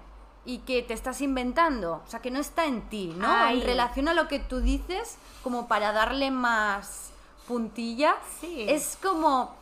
y 0.45 0.59
que 0.59 0.83
te 0.83 0.95
estás 0.95 1.21
inventando, 1.21 2.03
o 2.07 2.11
sea, 2.11 2.21
que 2.21 2.31
no 2.31 2.39
está 2.39 2.67
en 2.67 2.83
ti, 2.89 3.15
¿no? 3.17 3.49
En 3.49 3.63
relación 3.63 4.09
a 4.09 4.15
lo 4.15 4.29
que 4.29 4.39
tú 4.39 4.61
dices, 4.61 5.17
como 5.43 5.69
para 5.69 5.93
darle 5.93 6.31
más 6.31 7.11
puntilla, 7.47 8.17
sí. 8.41 8.67
es 8.69 8.99
como 9.03 9.55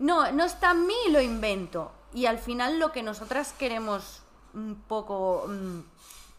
no, 0.00 0.32
no 0.32 0.44
está 0.44 0.72
en 0.72 0.86
mí, 0.86 0.96
lo 1.10 1.20
invento. 1.20 1.92
Y 2.12 2.26
al 2.26 2.38
final 2.38 2.80
lo 2.80 2.90
que 2.90 3.02
nosotras 3.02 3.52
queremos 3.52 4.22
un 4.54 4.82
poco 4.88 5.46
mm, 5.46 5.80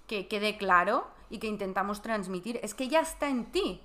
que 0.08 0.27
quede 0.27 0.58
claro 0.58 1.08
y 1.30 1.38
que 1.38 1.47
intentamos 1.47 2.01
transmitir 2.01 2.60
es 2.63 2.73
que 2.73 2.89
ya 2.89 2.99
está 2.99 3.30
en 3.30 3.45
ti. 3.51 3.82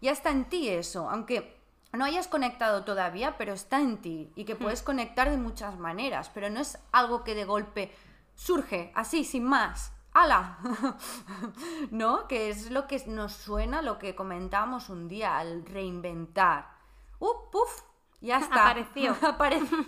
Ya 0.00 0.12
está 0.12 0.30
en 0.30 0.44
ti 0.44 0.68
eso, 0.68 1.08
aunque 1.08 1.56
no 1.92 2.04
hayas 2.04 2.28
conectado 2.28 2.84
todavía, 2.84 3.36
pero 3.38 3.54
está 3.54 3.80
en 3.80 3.96
ti 3.96 4.30
y 4.36 4.44
que 4.44 4.54
hmm. 4.54 4.58
puedes 4.58 4.82
conectar 4.82 5.30
de 5.30 5.38
muchas 5.38 5.78
maneras, 5.78 6.30
pero 6.34 6.50
no 6.50 6.60
es 6.60 6.78
algo 6.92 7.24
que 7.24 7.34
de 7.34 7.46
golpe 7.46 7.90
surge 8.34 8.92
así, 8.94 9.24
sin 9.24 9.44
más. 9.44 9.92
¡Hala! 10.12 10.58
¿No? 11.90 12.28
Que 12.28 12.48
es 12.48 12.70
lo 12.70 12.86
que 12.86 13.02
nos 13.06 13.32
suena, 13.32 13.82
lo 13.82 13.98
que 13.98 14.14
comentamos 14.14 14.88
un 14.88 15.08
día 15.08 15.38
al 15.38 15.66
reinventar. 15.66 16.70
¡Uf! 17.18 17.36
¡Puf! 17.50 17.82
Ya 18.24 18.38
está. 18.38 18.70
Apareció. 18.70 19.14
Apareció. 19.22 19.78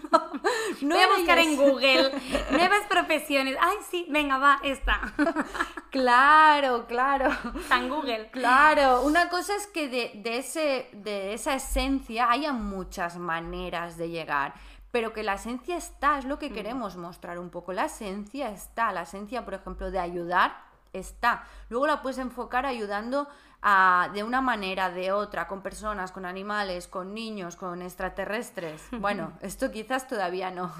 No 0.83 0.95
Voy 0.95 1.05
a 1.05 1.17
buscar 1.17 1.39
en 1.39 1.57
Google 1.57 2.13
nuevas 2.51 2.83
profesiones. 2.87 3.57
Ay, 3.59 3.77
sí, 3.89 4.07
venga, 4.11 4.37
va, 4.37 4.61
esta. 4.63 5.01
claro, 5.91 6.87
claro. 6.87 7.31
Está 7.59 7.79
en 7.79 7.89
Google. 7.89 8.31
Claro. 8.33 9.03
Una 9.03 9.31
cosa 9.31 9.57
es 9.57 9.67
que 9.69 9.89
de, 9.89 10.37
ese, 10.37 10.91
de 10.93 11.33
esa 11.33 11.55
esencia 11.55 12.31
haya 12.31 12.53
muchas 12.53 13.17
maneras 13.17 13.97
de 13.97 14.11
llegar. 14.11 14.53
Pero 14.97 15.13
que 15.13 15.23
la 15.23 15.35
esencia 15.35 15.77
está, 15.77 16.19
es 16.19 16.25
lo 16.25 16.39
que 16.39 16.51
queremos 16.51 16.97
mostrar 16.97 17.39
un 17.39 17.51
poco. 17.51 17.75
La 17.75 17.85
esencia 17.85 18.49
está. 18.49 18.93
La 18.93 19.03
esencia, 19.03 19.45
por 19.45 19.53
ejemplo, 19.53 19.91
de 19.91 19.99
ayudar 19.99 20.57
está. 20.95 21.45
Luego 21.69 21.87
la 21.87 22.01
puedes 22.01 22.17
enfocar 22.17 22.65
ayudando 22.65 23.29
de 24.15 24.25
una 24.25 24.41
manera, 24.41 24.89
de 24.89 25.13
otra, 25.13 25.49
con 25.49 25.61
personas, 25.61 26.13
con 26.13 26.25
animales, 26.25 26.89
con 26.89 27.13
niños, 27.13 27.57
con 27.57 27.83
extraterrestres. 27.83 28.83
Bueno, 28.93 29.33
esto 29.43 29.71
quizás 29.71 30.09
todavía 30.09 30.51
no. 30.51 30.73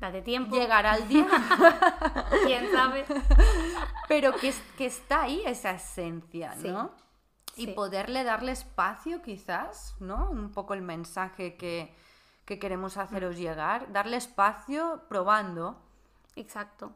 Date 0.00 0.20
tiempo. 0.20 0.54
llegar 0.54 0.84
al 0.84 1.08
día, 1.08 1.26
¿Quién 2.44 2.70
sabe? 2.70 3.06
pero 4.06 4.34
que, 4.36 4.52
que 4.76 4.84
está 4.84 5.22
ahí 5.22 5.42
esa 5.46 5.70
esencia, 5.70 6.52
Sí. 6.60 6.68
¿no? 6.68 6.90
Y 7.56 7.64
Sí. 7.64 7.72
poderle 7.72 8.22
darle 8.22 8.52
espacio 8.52 9.22
quizás, 9.22 9.96
¿no? 9.98 10.28
Un 10.30 10.52
poco 10.52 10.74
el 10.74 10.82
mensaje 10.82 11.56
que, 11.56 11.96
que 12.46 12.58
queremos 12.58 12.96
haceros 12.96 13.36
llegar, 13.36 13.92
darle 13.92 14.16
espacio 14.16 15.02
probando. 15.08 15.82
Exacto. 16.36 16.92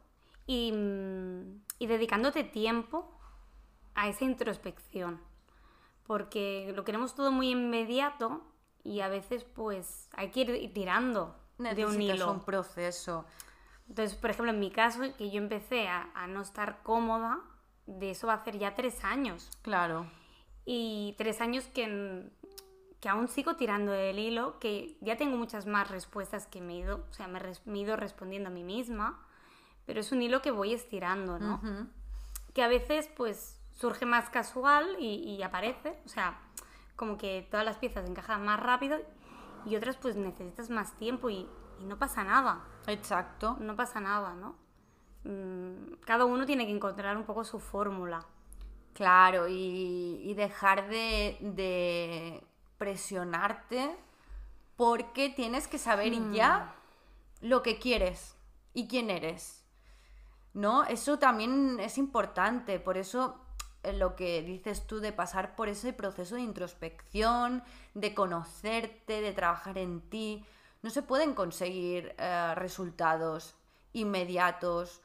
Y, 0.46 0.72
mm, 0.72 1.62
y 1.78 1.86
dedicándote 1.86 2.44
tiempo 2.44 3.11
a 3.94 4.09
esa 4.09 4.24
introspección. 4.24 5.20
Porque 6.07 6.72
lo 6.74 6.84
queremos 6.84 7.14
todo 7.14 7.30
muy 7.32 7.51
inmediato 7.51 8.42
y 8.82 9.01
a 9.01 9.09
veces 9.09 9.44
pues 9.44 10.09
hay 10.14 10.30
que 10.30 10.40
ir 10.40 10.72
tirando 10.72 11.36
de 11.59 11.84
un 11.84 11.92
Necesitas 11.92 12.16
hilo. 12.16 12.32
un 12.32 12.40
proceso. 12.40 13.26
Entonces, 13.88 14.16
por 14.16 14.30
ejemplo, 14.30 14.53
en 14.53 14.61
mi 14.61 14.70
caso, 14.70 15.01
que 15.18 15.30
yo 15.30 15.38
empecé 15.38 15.88
a, 15.88 16.11
a 16.14 16.26
no 16.26 16.42
estar 16.42 16.82
cómoda, 16.82 17.40
de 17.86 18.12
eso 18.12 18.28
va 18.28 18.34
a 18.34 18.36
hacer 18.36 18.57
ya 18.59 18.74
tres 18.74 19.05
años. 19.05 19.51
Claro. 19.62 20.07
Y 20.64 21.14
tres 21.18 21.40
años 21.40 21.64
que, 21.74 22.30
que 23.01 23.09
aún 23.09 23.28
sigo 23.28 23.57
tirando 23.57 23.92
del 23.92 24.18
hilo, 24.18 24.59
que 24.59 24.96
ya 25.01 25.16
tengo 25.16 25.36
muchas 25.36 25.66
más 25.66 25.90
respuestas 25.90 26.46
que 26.46 26.61
me 26.61 26.74
he 26.74 26.76
ido, 26.78 27.05
o 27.11 27.12
sea, 27.14 27.28
me, 27.28 27.38
res- 27.38 27.66
me 27.66 27.78
he 27.78 27.82
ido 27.82 27.96
respondiendo 27.96 28.48
a 28.48 28.53
mí 28.53 28.62
misma, 28.62 29.18
pero 29.86 30.01
es 30.01 30.12
un 30.12 30.22
hilo 30.22 30.42
que 30.42 30.51
voy 30.51 30.74
estirando, 30.74 31.38
¿no? 31.38 31.61
Que 32.55 32.62
a 32.62 32.68
veces, 32.68 33.09
pues, 33.16 33.59
surge 33.72 34.05
más 34.07 34.28
casual 34.28 34.96
y, 34.98 35.14
y 35.36 35.42
aparece, 35.42 35.98
o 36.05 36.09
sea, 36.09 36.38
como 36.96 37.16
que 37.16 37.46
todas 37.51 37.64
las 37.64 37.78
piezas 37.78 38.09
encajan 38.09 38.44
más 38.44 38.61
rápido 38.61 38.98
y 39.64 39.76
otras, 39.76 39.96
pues, 39.96 40.16
necesitas 40.16 40.68
más 40.70 40.92
tiempo 40.98 41.30
y, 41.30 41.48
y 41.80 41.84
no 41.84 41.98
pasa 41.98 42.24
nada 42.24 42.64
Exacto. 42.86 43.57
no 43.61 43.76
pasa 43.76 44.01
nada, 44.01 44.34
¿no? 44.34 44.57
Mm, 45.24 45.94
Cada 46.05 46.24
uno 46.24 46.44
tiene 46.46 46.66
que 46.66 46.72
encontrar 46.72 47.16
un 47.16 47.24
poco 47.24 47.44
su 47.44 47.61
fórmula. 47.61 48.24
Claro, 48.94 49.48
y, 49.48 50.20
y 50.24 50.34
dejar 50.34 50.88
de, 50.88 51.38
de 51.40 52.42
presionarte 52.80 53.94
porque 54.74 55.28
tienes 55.28 55.68
que 55.68 55.76
saber 55.76 56.14
ya 56.32 56.74
lo 57.42 57.62
que 57.62 57.78
quieres 57.78 58.34
y 58.72 58.88
quién 58.88 59.10
eres. 59.10 59.62
¿No? 60.54 60.84
Eso 60.84 61.18
también 61.18 61.78
es 61.78 61.98
importante, 61.98 62.80
por 62.80 62.96
eso 62.96 63.36
eh, 63.82 63.92
lo 63.92 64.16
que 64.16 64.42
dices 64.42 64.86
tú 64.86 64.98
de 64.98 65.12
pasar 65.12 65.54
por 65.56 65.68
ese 65.68 65.92
proceso 65.92 66.36
de 66.36 66.40
introspección, 66.40 67.62
de 67.92 68.14
conocerte, 68.14 69.20
de 69.20 69.32
trabajar 69.34 69.76
en 69.76 70.00
ti, 70.00 70.46
no 70.80 70.88
se 70.88 71.02
pueden 71.02 71.34
conseguir 71.34 72.14
eh, 72.16 72.54
resultados 72.54 73.54
inmediatos 73.92 75.02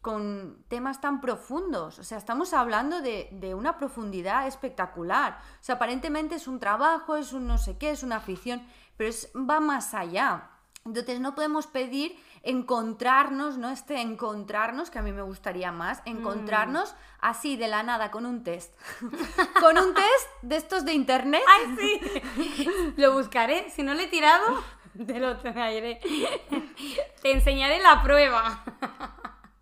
con 0.00 0.64
temas 0.68 1.00
tan 1.00 1.20
profundos. 1.20 1.98
O 1.98 2.04
sea, 2.04 2.18
estamos 2.18 2.52
hablando 2.52 3.00
de, 3.00 3.28
de 3.32 3.54
una 3.54 3.76
profundidad 3.76 4.46
espectacular. 4.46 5.38
O 5.60 5.64
sea, 5.64 5.76
aparentemente 5.76 6.36
es 6.36 6.48
un 6.48 6.58
trabajo, 6.58 7.16
es 7.16 7.32
un 7.32 7.46
no 7.46 7.58
sé 7.58 7.76
qué, 7.78 7.90
es 7.90 8.02
una 8.02 8.16
afición, 8.16 8.62
pero 8.96 9.10
es, 9.10 9.30
va 9.34 9.60
más 9.60 9.94
allá. 9.94 10.50
Entonces 10.84 11.20
no 11.20 11.34
podemos 11.34 11.66
pedir 11.66 12.16
encontrarnos, 12.42 13.58
¿no? 13.58 13.70
Este 13.70 14.00
encontrarnos, 14.00 14.90
que 14.90 14.98
a 14.98 15.02
mí 15.02 15.12
me 15.12 15.22
gustaría 15.22 15.70
más, 15.70 16.00
encontrarnos 16.06 16.94
así 17.20 17.56
de 17.56 17.68
la 17.68 17.82
nada 17.82 18.10
con 18.10 18.24
un 18.24 18.42
test. 18.42 18.74
con 19.60 19.76
un 19.76 19.92
test 19.92 20.28
de 20.42 20.56
estos 20.56 20.84
de 20.84 20.94
internet. 20.94 21.42
¡Ay, 21.46 21.76
sí! 21.78 22.94
lo 22.96 23.12
buscaré. 23.12 23.70
Si 23.70 23.82
no 23.82 23.92
lo 23.92 24.00
he 24.00 24.06
tirado, 24.06 24.62
te 25.06 25.18
lo 25.18 25.36
traeré. 25.38 26.00
Te 27.22 27.32
enseñaré 27.32 27.80
la 27.80 28.02
prueba. 28.02 28.64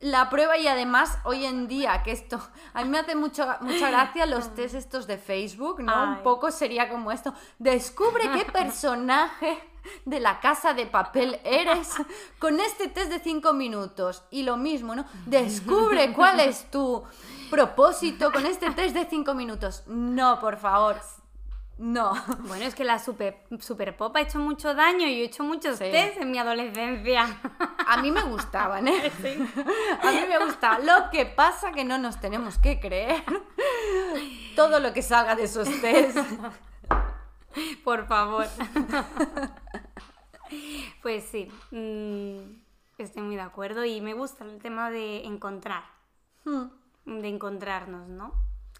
La 0.07 0.31
prueba 0.31 0.57
y 0.57 0.69
además 0.69 1.19
hoy 1.25 1.45
en 1.45 1.67
día, 1.67 2.05
que 2.05 2.13
esto, 2.13 2.41
a 2.75 2.85
mí 2.85 2.89
me 2.89 3.01
hace 3.01 3.17
mucho, 3.17 3.45
mucha 3.61 3.91
gracia 3.91 4.25
los 4.25 4.55
test 4.55 4.77
estos 4.77 5.09
de 5.09 5.19
Facebook, 5.19 5.81
¿no? 5.81 5.93
Ay. 5.93 6.09
Un 6.11 6.23
poco 6.23 6.53
sería 6.53 6.89
como 6.89 7.11
esto, 7.11 7.35
descubre 7.59 8.31
qué 8.31 8.45
personaje 8.53 9.59
de 10.05 10.21
la 10.21 10.39
casa 10.39 10.75
de 10.75 10.87
papel 10.87 11.41
eres 11.43 11.91
con 12.39 12.61
este 12.61 12.87
test 12.87 13.11
de 13.11 13.19
cinco 13.19 13.53
minutos. 13.53 14.23
Y 14.31 14.45
lo 14.45 14.57
mismo, 14.57 14.95
¿no? 14.95 15.07
Descubre 15.27 16.13
cuál 16.13 16.39
es 16.39 16.71
tu 16.71 17.03
propósito 17.51 18.31
con 18.31 18.47
este 18.47 18.71
test 18.71 18.95
de 18.95 19.07
cinco 19.07 19.35
minutos. 19.35 19.83
No, 19.89 20.39
por 20.39 20.57
favor, 20.57 21.01
no. 21.79 22.13
Bueno, 22.47 22.65
es 22.65 22.75
que 22.75 22.85
la 22.85 22.99
super, 22.99 23.45
super 23.61 23.97
pop 23.97 24.15
ha 24.17 24.21
hecho 24.23 24.39
mucho 24.39 24.75
daño 24.75 25.07
y 25.07 25.21
he 25.21 25.25
hecho 25.25 25.43
muchos 25.45 25.79
Sí. 25.79 25.85
test 25.91 26.19
en 26.21 26.31
mi 26.31 26.39
adolescencia. 26.39 27.27
A 27.87 27.99
mí 28.03 28.11
me 28.11 28.23
gustaban, 28.23 28.89
¿eh? 28.89 29.13
Sí. 29.23 29.37
A 30.03 30.13
mí 30.13 30.21
me 30.29 30.45
gusta. 30.45 30.79
Lo 30.79 31.11
que 31.11 31.27
pasa 31.27 31.73
que 31.73 31.85
no 31.85 31.99
nos 31.99 32.21
tenemos 32.21 32.59
que 32.59 32.81
creer 32.81 33.23
todo 34.57 34.81
lo 34.81 34.93
que 34.93 35.03
salga 35.03 35.35
de 35.37 35.45
esos 35.45 35.69
test. 35.81 36.19
Por 37.85 38.07
favor. 38.07 38.47
Pues 41.03 41.25
sí, 41.25 41.51
mm, 41.71 42.39
estoy 42.99 43.23
muy 43.23 43.37
de 43.37 43.43
acuerdo 43.43 43.85
y 43.85 44.01
me 44.01 44.15
gusta 44.15 44.45
el 44.45 44.59
tema 44.59 44.91
de 44.91 45.25
encontrar, 45.25 45.83
Hmm. 46.45 46.67
de 47.05 47.29
encontrarnos, 47.29 48.09
¿no? 48.09 48.33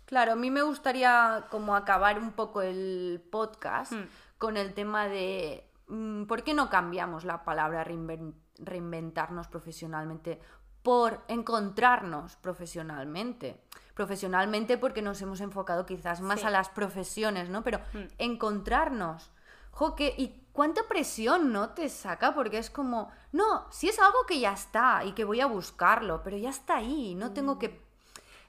Claro, 0.07 0.33
a 0.33 0.37
mí 0.37 0.51
me 0.51 0.63
gustaría 0.63 1.47
como 1.51 1.75
acabar 1.77 2.19
un 2.19 2.33
poco 2.33 2.63
el 2.63 3.23
podcast 3.31 3.93
Hmm. 3.93 4.05
con 4.39 4.57
el 4.57 4.73
tema 4.75 5.07
de 5.09 5.69
mm, 5.89 6.25
¿por 6.25 6.43
qué 6.43 6.53
no 6.55 6.69
cambiamos 6.71 7.25
la 7.25 7.45
palabra 7.45 7.85
reinven- 7.85 8.35
reinventarnos 8.59 9.47
profesionalmente 9.49 10.41
por 10.83 11.21
encontrarnos 11.29 12.37
profesionalmente? 12.37 13.63
Profesionalmente 13.95 14.79
porque 14.79 15.03
nos 15.03 15.21
hemos 15.23 15.41
enfocado 15.41 15.87
quizás 15.87 16.21
más 16.21 16.41
Sí. 16.41 16.47
a 16.47 16.51
las 16.51 16.69
profesiones, 16.71 17.49
¿no? 17.51 17.63
Pero 17.63 17.79
Hmm. 17.93 18.07
encontrarnos. 18.19 19.31
Jo, 19.71 19.95
que- 19.95 20.15
y 20.17 20.47
cuánta 20.53 20.83
presión 20.89 21.53
no 21.53 21.71
te 21.71 21.89
saca 21.89 22.35
porque 22.35 22.59
es 22.59 22.71
como, 22.71 23.11
no, 23.33 23.67
si 23.71 23.89
es 23.89 23.99
algo 23.99 24.25
que 24.27 24.41
ya 24.41 24.53
está 24.53 25.05
y 25.05 25.13
que 25.13 25.25
voy 25.25 25.41
a 25.41 25.47
buscarlo, 25.47 26.23
pero 26.23 26.37
ya 26.37 26.51
está 26.51 26.77
ahí, 26.77 27.15
no 27.15 27.33
tengo 27.33 27.59
que 27.59 27.86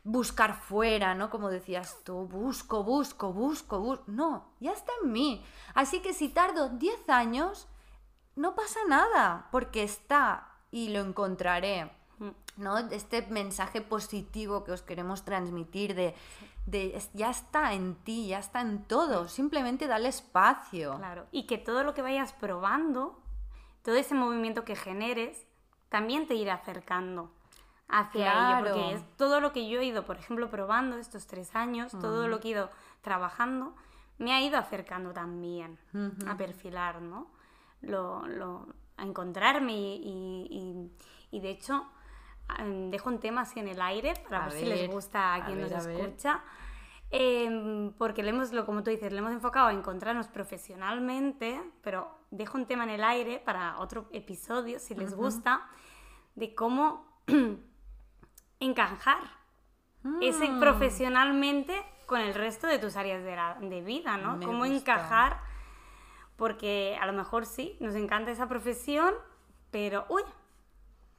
buscar 0.08 0.55
fuera, 0.55 1.16
¿no? 1.16 1.30
Como 1.30 1.49
decías 1.49 1.97
tú, 2.05 2.28
busco, 2.28 2.82
busco, 2.82 3.34
busco, 3.34 3.80
busco. 3.82 4.03
No, 4.08 4.53
ya 4.62 4.72
está 4.72 4.93
en 5.03 5.12
mí. 5.12 5.45
Así 5.74 5.99
que 5.99 6.14
si 6.14 6.30
tardo 6.30 6.70
10 6.70 7.10
años, 7.10 7.68
no 8.36 8.55
pasa 8.55 8.80
nada, 8.88 9.49
porque 9.51 9.84
está 9.84 10.47
y 10.72 10.89
lo 10.89 11.01
encontraré. 11.01 11.91
Mm. 12.20 12.30
¿no? 12.55 12.78
Este 12.78 13.22
mensaje 13.24 13.82
positivo 13.82 14.64
que 14.64 14.72
os 14.72 14.82
queremos 14.82 15.26
transmitir 15.26 15.93
de, 15.93 16.16
de 16.66 16.97
ya 17.14 17.30
está 17.30 17.74
en 17.74 17.95
ti, 17.95 18.28
ya 18.28 18.39
está 18.39 18.62
en 18.62 18.86
todo, 18.86 19.28
simplemente 19.28 19.88
dale 19.88 20.08
espacio. 20.08 20.95
Claro. 20.95 21.28
Y 21.34 21.47
que 21.47 21.58
todo 21.58 21.84
lo 21.84 21.93
que 21.93 22.01
vayas 22.01 22.32
probando, 22.32 23.22
todo 23.84 23.95
ese 23.95 24.16
movimiento 24.16 24.64
que 24.64 24.78
generes, 24.78 25.45
también 25.89 26.28
te 26.28 26.36
irá 26.36 26.53
acercando 26.53 27.37
hacia 27.90 28.34
ello. 28.34 28.64
Claro. 28.64 28.76
Porque 28.76 28.94
es 28.94 29.18
todo 29.18 29.40
lo 29.40 29.52
que 29.54 29.68
yo 29.70 29.80
he 29.80 29.86
ido, 29.86 30.06
por 30.06 30.18
ejemplo, 30.18 30.50
probando 30.50 30.98
estos 30.98 31.26
tres 31.28 31.56
años, 31.56 31.92
todo 32.00 32.28
lo 32.28 32.40
que 32.40 32.50
he 32.50 32.52
ido 32.52 32.70
trabajando, 33.02 33.76
me 34.18 34.34
ha 34.34 34.42
ido 34.42 34.58
acercando 34.58 35.14
también 35.14 35.78
a 36.28 36.36
perfilar, 36.38 37.02
¿no? 37.02 37.28
Lo, 37.82 38.26
lo- 38.28 38.68
a 38.98 39.04
encontrarme 39.04 39.74
y, 39.74 39.96
y- 40.04 40.48
y- 40.50 40.92
y, 41.38 41.40
de 41.40 41.50
hecho 41.52 41.86
ah, 42.50 42.64
dejo 42.66 43.10
un 43.10 43.20
tema 43.20 43.42
así 43.42 43.60
en 43.60 43.68
el 43.68 43.80
aire 43.80 44.16
para 44.28 44.46
A 44.46 44.50
ver, 44.50 44.60
si 44.60 44.66
les 44.66 44.80
ver, 44.82 44.90
gusta 44.90 45.34
a 45.34 45.36
a 45.36 45.46
quien 45.46 45.60
ver, 45.60 45.72
nos 45.72 45.86
a 45.86 45.88
ver. 45.88 46.00
escucha. 46.02 46.42
Em, 47.12 47.94
porque 47.94 48.22
le 48.24 48.32
hemos, 48.32 48.52
lo, 48.52 48.66
como 48.66 48.84
tú 48.84 48.90
dices, 48.90 49.12
le 49.14 49.20
hemos 49.20 49.32
enfocado 49.32 49.68
a 49.68 49.74
encontrarnos 49.74 50.28
profesionalmente, 50.28 51.62
pero 51.82 52.10
dejo 52.32 52.58
un 52.58 52.66
tema 52.66 52.84
en 52.86 52.90
el 52.90 53.04
aire 53.04 53.40
para 53.40 53.78
otro 53.80 54.08
episodio, 54.12 54.80
si 54.80 54.94
les 54.96 55.14
gusta, 55.16 55.68
de 56.36 56.54
cómo 56.56 57.06
encajar 58.60 59.20
ese 60.22 60.47
Mm. 60.49 60.60
profesionalmente 60.60 61.84
con 62.05 62.22
el 62.22 62.34
resto 62.34 62.68
de 62.68 62.80
tus 62.80 62.95
áreas 62.95 63.24
de, 63.24 63.36
la- 63.36 63.55
de 63.60 63.82
vida, 63.82 64.18
¿no? 64.18 64.38
Me 64.38 64.45
cómo 64.45 64.60
gusta. 64.60 64.76
encajar, 64.76 65.41
porque 66.38 66.97
a 67.01 67.05
lo 67.05 67.14
mejor 67.14 67.45
sí, 67.45 67.76
nos 67.80 67.95
encanta 67.95 68.32
esa 68.32 68.47
profesión, 68.47 69.14
pero 69.72 70.05
uy, 70.10 70.22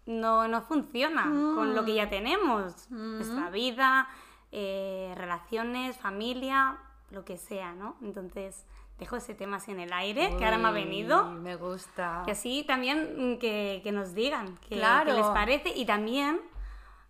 no, 0.07 0.49
no 0.49 0.63
funciona 0.63 1.25
con 1.25 1.75
lo 1.75 1.85
que 1.85 1.93
Mm. 1.93 1.97
ya 1.97 2.09
tenemos, 2.09 2.91
nuestra 2.91 3.51
vida, 3.51 4.09
eh, 4.53 5.13
relaciones, 5.17 5.99
familia, 5.99 6.79
lo 7.11 7.25
que 7.25 7.37
sea, 7.37 7.73
¿no? 7.75 7.97
Entonces, 8.01 8.65
dejo 8.99 9.17
ese 9.17 9.35
tema 9.35 9.59
así 9.59 9.71
en 9.73 9.81
el 9.81 9.93
aire, 9.93 10.35
que 10.39 10.45
ahora 10.47 10.57
me 10.59 10.69
ha 10.69 10.73
venido. 10.73 11.27
Me 11.27 11.57
gusta. 11.57 12.25
Y 12.27 12.31
así 12.31 12.65
también 12.67 13.35
mm, 13.35 13.39
que, 13.39 13.81
que 13.85 13.93
nos 13.93 14.15
digan 14.15 14.57
qué, 14.69 14.77
Claro. 14.77 15.11
qué 15.13 15.19
les 15.19 15.27
parece 15.27 15.69
y 15.77 15.85
también 15.85 16.41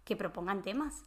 que 0.09 0.17
propongan 0.17 0.63
temas. 0.63 1.05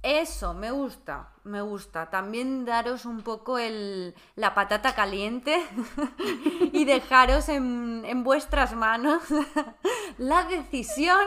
Eso, 0.00 0.54
me 0.54 0.70
gusta, 0.70 1.30
me 1.42 1.60
gusta. 1.60 2.08
También 2.08 2.64
daros 2.64 3.04
un 3.04 3.22
poco 3.22 3.58
el, 3.58 4.14
la 4.36 4.54
patata 4.54 4.94
caliente 4.94 5.60
y 6.72 6.84
dejaros 6.84 7.48
en, 7.48 8.04
en 8.04 8.22
vuestras 8.22 8.76
manos 8.76 9.22
la 10.18 10.44
decisión 10.44 11.26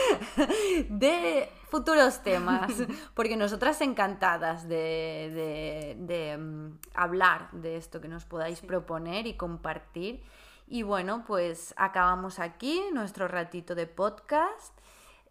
de 0.88 1.48
futuros 1.70 2.22
temas, 2.22 2.72
porque 3.14 3.36
nosotras 3.36 3.80
encantadas 3.82 4.66
de, 4.66 5.30
de, 5.34 5.96
de, 5.98 6.38
mm, 6.38 6.78
hablar 6.94 7.50
de 7.52 7.76
esto 7.76 8.00
que 8.00 8.08
nos 8.08 8.24
podáis 8.24 8.62
proponer 8.62 9.28
y 9.28 9.34
compartir. 9.34 10.24
Y 10.66 10.82
bueno, 10.82 11.24
pues 11.26 11.74
acabamos 11.76 12.38
aquí 12.38 12.82
nuestro 12.92 13.28
ratito 13.28 13.74
de 13.74 13.86
podcast. 13.86 14.72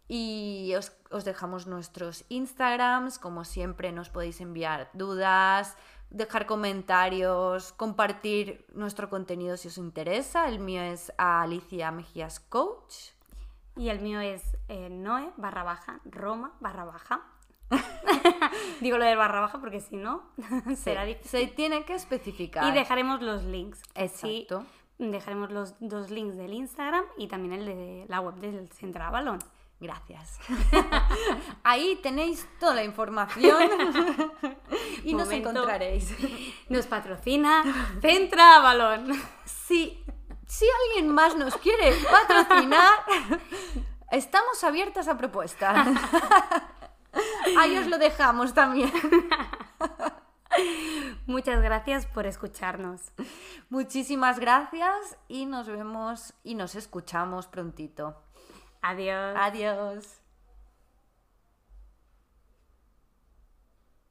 Y 0.08 0.74
os, 0.76 0.92
os, 1.10 1.24
dejamos 1.24 1.66
nuestros 1.66 2.24
Instagrams, 2.28 3.18
como 3.18 3.44
siempre 3.44 3.92
nos 3.92 4.10
podéis 4.10 4.40
enviar 4.40 4.90
dudas, 4.92 5.76
dejar 6.10 6.46
comentarios, 6.46 7.72
compartir 7.72 8.66
nuestro 8.74 9.08
contenido 9.08 9.56
si 9.56 9.68
os 9.68 9.78
interesa. 9.78 10.48
El 10.48 10.58
mío 10.58 10.82
es 10.82 11.12
Alicia 11.16 11.90
Mejías 11.90 12.40
Coach. 12.40 13.12
Y 13.76 13.88
el 13.88 14.00
mío 14.00 14.20
es 14.20 14.42
eh, 14.68 14.90
Noe 14.90 15.32
barra 15.36 15.62
baja, 15.62 16.00
Roma 16.04 16.52
barra 16.60 16.84
baja. 16.84 17.22
Digo 18.80 18.98
lo 18.98 19.04
de 19.04 19.16
barra 19.16 19.40
baja 19.40 19.60
porque 19.60 19.80
si 19.80 19.96
no 19.96 20.24
será 20.76 21.04
difícil. 21.04 21.30
Se 21.30 21.46
tiene 21.46 21.84
que 21.84 21.94
especificar. 21.94 22.68
Y 22.68 22.72
dejaremos 22.72 23.22
los 23.22 23.44
links. 23.44 23.80
Exacto. 23.94 24.66
Sí, 24.98 25.08
dejaremos 25.10 25.50
los 25.50 25.74
dos 25.80 26.10
links 26.10 26.36
del 26.36 26.52
Instagram 26.52 27.04
y 27.16 27.28
también 27.28 27.54
el 27.54 27.66
de 27.66 28.04
la 28.08 28.20
web 28.20 28.34
del 28.34 28.68
Centro 28.70 29.10
Balón. 29.10 29.38
Gracias. 29.82 30.38
Ahí 31.64 31.98
tenéis 32.00 32.46
toda 32.60 32.72
la 32.72 32.84
información 32.84 33.58
y 35.02 35.12
nos 35.12 35.26
Momento. 35.26 35.50
encontraréis. 35.50 36.14
Nos 36.68 36.86
patrocina 36.86 37.64
Centra 38.00 38.60
Balón. 38.60 39.12
Si, 39.44 40.04
si 40.46 40.66
alguien 40.86 41.12
más 41.12 41.36
nos 41.36 41.56
quiere 41.56 41.96
patrocinar, 42.08 42.92
estamos 44.12 44.62
abiertas 44.62 45.08
a 45.08 45.16
propuestas. 45.16 45.88
Ahí 47.58 47.76
os 47.76 47.88
lo 47.88 47.98
dejamos 47.98 48.54
también. 48.54 48.92
Muchas 51.26 51.60
gracias 51.60 52.06
por 52.06 52.28
escucharnos. 52.28 53.00
Muchísimas 53.68 54.38
gracias 54.38 55.18
y 55.26 55.46
nos 55.46 55.66
vemos 55.66 56.34
y 56.44 56.54
nos 56.54 56.76
escuchamos 56.76 57.48
prontito. 57.48 58.22
Adiós. 58.82 59.36
Adiós. 59.36 60.21